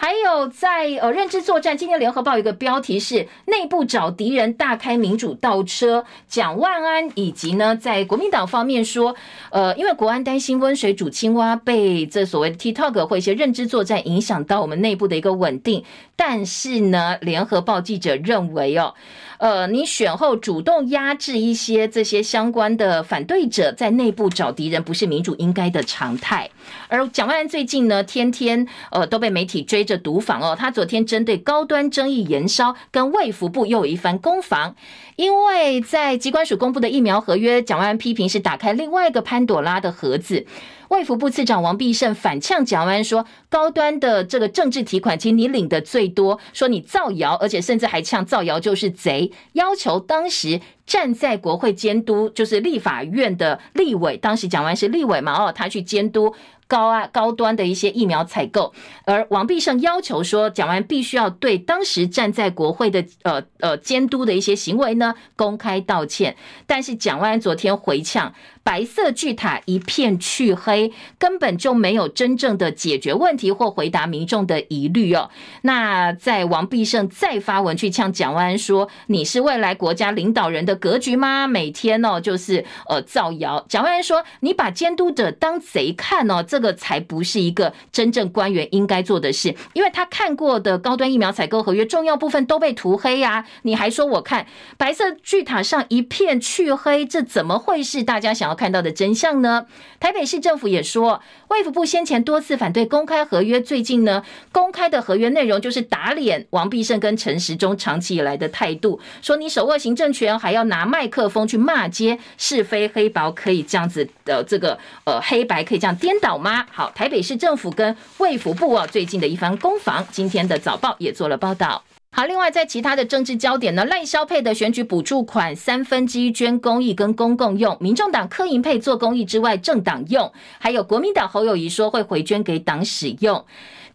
[0.00, 6.04] 还有在呃认知作战，今天联合报有一个标题是内部找敌人，大开民主倒车。
[6.28, 9.16] 蒋万安以及呢，在国民党方面说，
[9.50, 15.82] 呃，因为国安担心温水煮青蛙，被这所谓的 TikTok 或一些认知作战影响到我们内部的一个稳定。
[16.14, 18.94] 但是呢，联合报记者认为哦。
[19.38, 26.50] 呃，你选后主动压制一些这些相关的反对者，在内部找敌人，不是民主应该的常态。
[26.88, 30.54] 而蒋万安最近呢，天天呃都被媒体追着毒访哦。
[30.56, 34.76] 他昨天针对高端争议延烧，跟卫福部又有一番攻防。
[35.16, 40.46] 因为在机关署公布的疫苗合约，蒋万安批评是打开另外一个潘朵拉的盒子。
[40.90, 56.34] 卫福部次长王必胜反呛蒋万安说：“高端的这个政治提款，其实你领的最多，说你造谣，而且甚至还呛造谣就是贼，要求当时站在国会监督，就是立法院的立委，当时蒋万安是立委嘛，哦，他去监督。”
[56.68, 58.74] 高啊高端的一些疫苗采购，
[59.06, 66.36] 而王必胜要求说，蒋万必须要对当时站在国会的呃呃监督的一些行为呢公开道歉。
[66.66, 75.30] 但是蒋万安昨天回呛，白色巨塔一片黢黑，根本就没有真正的解决问题或回答民众的疑虑哦。
[75.62, 81.46] 那在王必胜再发文去呛蒋万安说，你是未来国家领导人的格局吗？
[81.46, 83.64] 每天哦就是呃造谣。
[83.70, 86.57] 蒋万安说，你把监督者当贼看哦，这。
[86.58, 93.46] 这个才不是一个真正官员应该做的事，因为他看过的高端疫苗采购合约重要部分都被涂黑呀、啊！
[93.62, 94.44] 你还说我看
[94.76, 99.66] 白色巨塔上一片黢黑，这怎么会是大家想要看到的真相呢？
[100.00, 116.47] 台北市政府也说，卫福部先前多次反对公开合约，最近呢公开的合约内容就是打脸王必胜跟陈时中长期以来的态度，说你手握行政权还要拿麦克风去骂街，是非黑白可以这样子的这个呃黑白可以这样颠倒吗？
[116.70, 121.82] 好，台北市政府跟卫福部啊，最近的一番攻防，今天的早报也做了报道。
[122.10, 133.44] 好，另外在其他的政治焦点呢，赖萧配的选举补助款三分之一捐公益跟公共用，民众党柯银配做公益之外，政党用，还有国民党侯友谊说会回捐给党使用。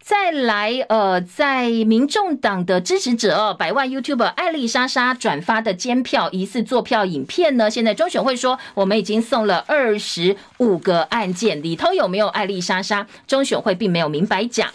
[0.06, 13.06] 再来，呃，在民众党的支持者，百万 YouTuber 艾丽莎莎转发的监票疑似作票影片呢，现在中选会说我们已经送了二十五个案件，里头有没有艾丽莎莎？
[13.26, 14.68] 中选会并没有明白讲。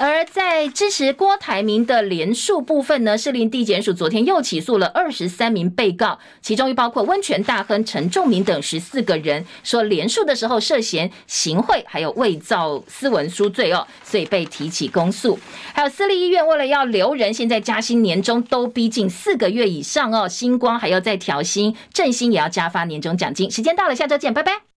[0.00, 15.38] 而在支持郭台铭的连署部分呢，士林地检署昨天又起诉了二十三名被告，其中又包括温泉大亨陈仲明等十四个人，说连署的时候涉嫌行贿还有伪造私文书罪哦，所以被提起公诉。
[15.74, 20.26] 还有私立医院为了要留人，现在加薪年终都逼近四个月以上哦。
[20.26, 23.50] 星光还要再调薪，振兴也要加发年终奖金。
[23.50, 24.62] 时间到了，下周见，拜拜。